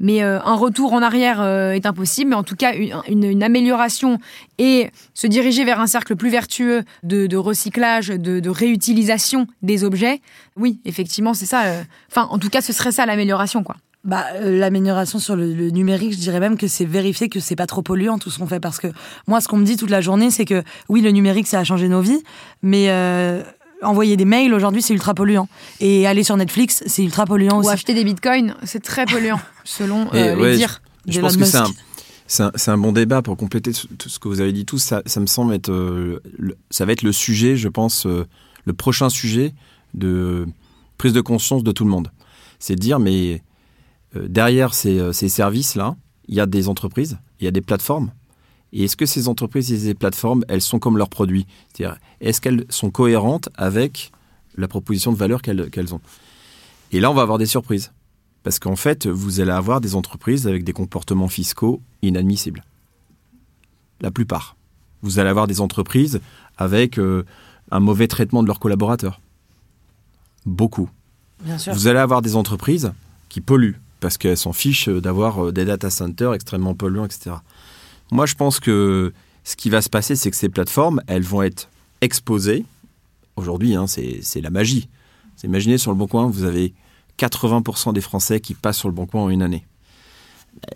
Mais 0.00 0.22
euh, 0.22 0.38
un 0.42 0.54
retour 0.54 0.92
en 0.92 1.00
arrière 1.00 1.40
euh, 1.40 1.72
est 1.72 1.86
impossible, 1.86 2.30
mais 2.30 2.36
en 2.36 2.42
tout 2.42 2.56
cas 2.56 2.74
une, 2.74 3.42
amélioration 3.42 4.18
et 4.58 4.90
se 5.14 5.26
diriger 5.26 5.64
vers 5.64 5.80
un 5.80 5.86
cercle 5.86 6.14
plus 6.14 6.28
vertueux 6.28 6.84
de, 7.02 7.36
recyclage, 7.36 8.08
de, 8.08 8.48
réutilisation 8.50 9.46
des 9.62 9.82
objets. 9.82 10.20
Oui, 10.56 10.78
effectivement, 10.84 11.32
c'est 11.32 11.46
ça. 11.46 11.64
Euh, 11.64 11.82
enfin, 12.10 12.28
en 12.30 12.38
tout 12.38 12.50
cas, 12.50 12.60
ce 12.60 12.74
serait 12.74 12.92
ça 12.92 13.06
l'amélioration, 13.06 13.64
quoi. 13.64 13.76
Bah, 14.04 14.26
euh, 14.34 14.58
l'amélioration 14.58 15.18
sur 15.18 15.34
le, 15.34 15.70
numérique, 15.70 16.12
je 16.12 16.18
dirais 16.18 16.40
même 16.40 16.56
que 16.56 16.68
c'est 16.68 16.84
vérifier 16.84 17.28
que 17.28 17.40
c'est 17.40 17.56
pas 17.56 17.66
trop 17.66 17.82
polluant 17.82 18.18
tout 18.18 18.30
ce 18.30 18.38
qu'on 18.38 18.46
fait. 18.46 18.60
Parce 18.60 18.78
que 18.78 18.88
moi, 19.26 19.40
ce 19.40 19.48
qu'on 19.48 19.56
me 19.56 19.64
dit 19.64 19.76
toute 19.76 19.90
la 19.90 20.00
journée, 20.00 20.30
c'est 20.30 20.44
que 20.44 20.62
oui, 20.88 21.00
le 21.00 21.10
numérique, 21.10 21.46
ça 21.46 21.60
a 21.60 21.64
changé 21.64 21.88
nos 21.88 22.02
vies, 22.02 22.22
mais 22.62 22.90
euh, 22.90 23.42
envoyer 23.82 24.16
des 24.16 24.24
mails 24.26 24.52
aujourd'hui, 24.52 24.82
c'est 24.82 24.92
ultra 24.92 25.14
polluant. 25.14 25.48
Et 25.80 26.06
aller 26.06 26.22
sur 26.22 26.36
Netflix, 26.36 26.82
c'est 26.86 27.02
ultra 27.02 27.24
polluant 27.24 27.58
aussi. 27.58 27.68
Ou 27.68 27.72
acheter 27.72 27.94
des 27.94 28.04
bitcoins, 28.04 28.54
c'est 28.62 28.82
très 28.82 29.06
polluant, 29.06 29.40
selon 29.64 30.08
euh, 30.12 30.36
les 30.36 30.56
dires. 30.56 30.82
Je, 31.08 31.20
pense 31.20 31.36
que 31.36 31.44
c'est 31.44 32.42
un, 32.42 32.46
un, 32.46 32.72
un, 32.72 32.78
bon 32.78 32.92
débat 32.92 33.22
pour 33.22 33.36
compléter 33.36 33.72
tout 33.72 34.08
ce 34.08 34.18
que 34.18 34.28
vous 34.28 34.40
avez 34.40 34.52
dit 34.52 34.64
tous. 34.64 34.78
Ça, 34.78 35.02
ça 35.06 35.20
me 35.20 35.26
semble 35.26 35.54
être, 35.54 36.20
ça 36.70 36.84
va 36.84 36.92
être 36.92 37.02
le 37.02 37.12
sujet, 37.12 37.56
je 37.56 37.68
pense, 37.68 38.06
le 38.06 38.72
prochain 38.72 39.08
sujet 39.08 39.54
de 39.94 40.46
prise 40.98 41.12
de 41.12 41.20
conscience 41.20 41.64
de 41.64 41.72
tout 41.72 41.84
le 41.84 41.90
monde. 41.90 42.10
C'est 42.58 42.74
de 42.74 42.80
dire, 42.80 42.98
mais 42.98 43.34
euh, 43.34 43.38
derrière 44.14 44.72
euh, 44.86 45.12
ces, 45.12 45.28
services-là, 45.28 45.96
il 46.28 46.34
y 46.34 46.40
a 46.40 46.46
des 46.46 46.68
entreprises, 46.68 47.18
il 47.40 47.44
y 47.44 47.48
a 47.48 47.50
des 47.50 47.60
plateformes. 47.60 48.10
Et 48.72 48.84
est-ce 48.84 48.96
que 48.96 49.06
ces 49.06 49.28
entreprises 49.28 49.72
et 49.72 49.78
ces 49.78 49.94
plateformes, 49.94 50.44
elles 50.48 50.60
sont 50.60 50.78
comme 50.78 50.98
leurs 50.98 51.08
produits? 51.08 51.46
C'est-à-dire, 51.72 51.98
est-ce 52.20 52.40
qu'elles 52.40 52.64
sont 52.68 52.90
cohérentes 52.90 53.48
avec 53.56 54.10
la 54.56 54.68
proposition 54.68 55.12
de 55.12 55.16
valeur 55.16 55.42
qu'elles 55.42 55.94
ont? 55.94 56.00
Et 56.92 57.00
là, 57.00 57.10
on 57.10 57.14
va 57.14 57.22
avoir 57.22 57.38
des 57.38 57.46
surprises. 57.46 57.92
Parce 58.42 58.58
qu'en 58.58 58.76
fait, 58.76 59.06
vous 59.06 59.40
allez 59.40 59.52
avoir 59.52 59.80
des 59.80 59.94
entreprises 59.94 60.46
avec 60.46 60.64
des 60.64 60.72
comportements 60.72 61.28
fiscaux 61.28 61.80
inadmissibles. 62.02 62.64
La 64.00 64.10
plupart. 64.10 64.56
Vous 65.02 65.18
allez 65.18 65.30
avoir 65.30 65.46
des 65.46 65.60
entreprises 65.60 66.20
avec 66.56 66.98
euh, 66.98 67.24
un 67.70 67.80
mauvais 67.80 68.08
traitement 68.08 68.42
de 68.42 68.48
leurs 68.48 68.60
collaborateurs. 68.60 69.20
Beaucoup. 70.46 70.90
Bien 71.42 71.58
sûr. 71.58 71.72
Vous 71.72 71.86
allez 71.86 71.98
avoir 71.98 72.22
des 72.22 72.36
entreprises 72.36 72.92
qui 73.28 73.40
polluent 73.40 73.80
parce 74.04 74.18
qu'elles 74.18 74.36
s'en 74.36 74.52
fichent 74.52 74.90
d'avoir 74.90 75.46
euh, 75.46 75.50
des 75.50 75.64
data 75.64 75.88
centers 75.88 76.34
extrêmement 76.34 76.74
polluants, 76.74 77.06
etc. 77.06 77.36
Moi, 78.12 78.26
je 78.26 78.34
pense 78.34 78.60
que 78.60 79.14
ce 79.44 79.56
qui 79.56 79.70
va 79.70 79.80
se 79.80 79.88
passer, 79.88 80.14
c'est 80.14 80.30
que 80.30 80.36
ces 80.36 80.50
plateformes, 80.50 81.00
elles 81.06 81.22
vont 81.22 81.40
être 81.40 81.70
exposées. 82.02 82.66
Aujourd'hui, 83.36 83.74
hein, 83.74 83.86
c'est 83.86 84.40
la 84.42 84.50
magie. 84.50 84.90
Imaginez 85.42 85.78
sur 85.78 85.90
le 85.90 85.96
Bon 85.96 86.06
Coin, 86.06 86.28
vous 86.28 86.44
avez 86.44 86.74
80% 87.18 87.94
des 87.94 88.02
Français 88.02 88.40
qui 88.40 88.52
passent 88.52 88.76
sur 88.76 88.88
le 88.88 88.94
Bon 88.94 89.06
Coin 89.06 89.22
en 89.22 89.30
une 89.30 89.40
année. 89.40 89.64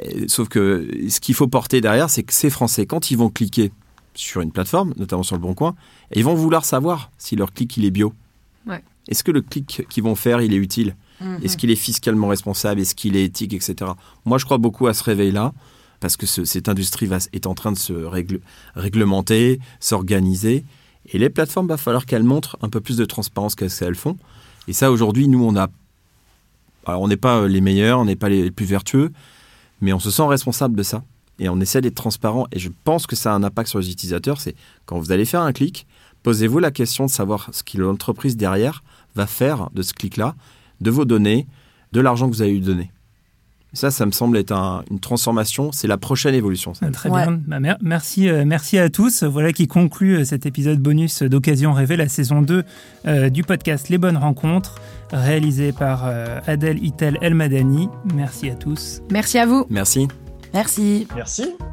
Euh, 0.06 0.24
sauf 0.26 0.48
que 0.48 0.88
ce 1.10 1.20
qu'il 1.20 1.34
faut 1.34 1.48
porter 1.48 1.82
derrière, 1.82 2.08
c'est 2.08 2.22
que 2.22 2.32
ces 2.32 2.48
Français, 2.48 2.86
quand 2.86 3.10
ils 3.10 3.18
vont 3.18 3.28
cliquer 3.28 3.72
sur 4.14 4.40
une 4.40 4.52
plateforme, 4.52 4.94
notamment 4.96 5.22
sur 5.22 5.36
le 5.36 5.42
Bon 5.42 5.52
Coin, 5.52 5.74
ils 6.14 6.24
vont 6.24 6.34
vouloir 6.34 6.64
savoir 6.64 7.10
si 7.18 7.36
leur 7.36 7.52
clic 7.52 7.76
il 7.76 7.84
est 7.84 7.90
bio. 7.90 8.14
est-ce 9.06 9.22
que 9.22 9.32
le 9.32 9.42
clic 9.42 9.84
qu'ils 9.90 10.02
vont 10.02 10.14
faire, 10.14 10.40
il 10.40 10.54
est 10.54 10.56
utile? 10.56 10.96
Mhm. 11.20 11.40
Est-ce 11.42 11.56
qu'il 11.56 11.70
est 11.70 11.76
fiscalement 11.76 12.28
responsable? 12.28 12.80
Est-ce 12.80 12.94
qu'il 12.94 13.16
est 13.16 13.24
éthique, 13.24 13.52
etc. 13.54 13.90
Moi, 14.24 14.38
je 14.38 14.44
crois 14.44 14.58
beaucoup 14.58 14.86
à 14.86 14.94
ce 14.94 15.02
réveil-là, 15.04 15.52
parce 16.00 16.16
que 16.16 16.26
ce- 16.26 16.44
cette 16.44 16.68
industrie 16.68 17.08
est 17.32 17.46
en 17.46 17.54
train 17.54 17.72
de 17.72 17.78
se 17.78 17.92
réglementer, 18.76 19.60
s'organiser. 19.80 20.64
Et 21.12 21.18
les 21.18 21.30
plateformes, 21.30 21.66
va 21.68 21.76
falloir 21.76 22.06
qu'elles 22.06 22.22
montrent 22.22 22.56
un 22.62 22.68
peu 22.68 22.80
plus 22.80 22.96
de 22.96 23.04
transparence 23.04 23.54
qu'elles 23.54 23.94
font. 23.94 24.16
Et 24.68 24.72
ça, 24.72 24.92
aujourd'hui, 24.92 25.28
nous, 25.28 25.42
on 25.42 25.56
a. 25.56 25.68
On 26.86 27.08
n'est 27.08 27.16
pas 27.18 27.38
euh, 27.38 27.48
les 27.48 27.60
meilleurs, 27.60 27.98
on 27.98 28.04
n'est 28.06 28.16
pas 28.16 28.28
les 28.30 28.50
plus 28.50 28.64
vertueux, 28.64 29.12
mais 29.80 29.92
on 29.92 29.98
se 29.98 30.10
sent 30.10 30.22
responsable 30.26 30.74
de 30.76 30.82
ça. 30.82 31.02
Et 31.38 31.48
on 31.48 31.60
essaie 31.60 31.80
d'être 31.80 31.94
transparent. 31.94 32.46
Et 32.52 32.58
je 32.58 32.70
pense 32.84 33.06
que 33.06 33.14
ça 33.14 33.32
a 33.32 33.36
un 33.36 33.42
impact 33.42 33.68
sur 33.68 33.78
les 33.78 33.90
utilisateurs. 33.90 34.40
C'est 34.40 34.54
quand 34.86 34.98
vous 34.98 35.12
allez 35.12 35.24
faire 35.26 35.42
un 35.42 35.52
clic, 35.52 35.86
posez-vous 36.22 36.58
la 36.60 36.70
question 36.70 37.06
de 37.06 37.10
savoir 37.10 37.48
ce 37.52 37.62
que 37.62 37.76
l'entreprise 37.78 38.36
derrière 38.36 38.82
va 39.14 39.26
faire 39.26 39.68
de 39.74 39.82
ce 39.82 39.92
clic-là, 39.92 40.34
de 40.80 40.90
vos 40.90 41.04
données, 41.04 41.46
de 41.92 42.00
l'argent 42.00 42.28
que 42.28 42.34
vous 42.34 42.42
avez 42.42 42.56
eu 42.56 42.60
donné. 42.60 42.90
Ça, 43.74 43.90
ça 43.90 44.06
me 44.06 44.12
semble 44.12 44.38
être 44.38 44.52
un- 44.52 44.82
une 44.90 44.98
transformation. 44.98 45.72
C'est 45.72 45.88
la 45.88 45.98
prochaine 45.98 46.34
évolution. 46.34 46.72
ça. 46.72 46.86
Ah, 46.88 46.90
Très 46.90 47.10
Ouais. 47.10 47.22
bien. 47.26 47.38
Bah, 47.46 47.60
mer- 47.60 47.76
merci, 47.82 48.28
euh, 48.30 48.44
merci 48.46 48.78
à 48.78 48.88
tous. 48.88 49.24
Voilà 49.24 49.52
qui 49.52 49.66
conclut 49.68 50.16
euh, 50.20 50.24
cet 50.24 50.46
épisode 50.46 50.78
bonus 50.80 51.22
d'Occasion 51.22 51.74
Rêvée, 51.74 51.96
la 51.98 52.08
saison 52.08 52.40
2 52.40 52.64
euh, 53.06 53.28
du 53.28 53.42
podcast 53.42 53.90
Les 53.90 53.98
Bonnes 53.98 54.16
Rencontres, 54.16 54.76
réalisé 55.12 55.72
par 55.72 56.06
euh, 56.06 56.40
Adèle 56.46 56.82
Itel 56.82 57.18
Elmadani. 57.20 57.90
Merci 58.14 58.48
à 58.48 58.54
tous. 58.54 59.02
Merci 59.10 59.38
à 59.38 59.44
vous. 59.44 59.66
Merci. 59.68 60.08
Merci. 60.54 61.06
Merci. 61.14 61.67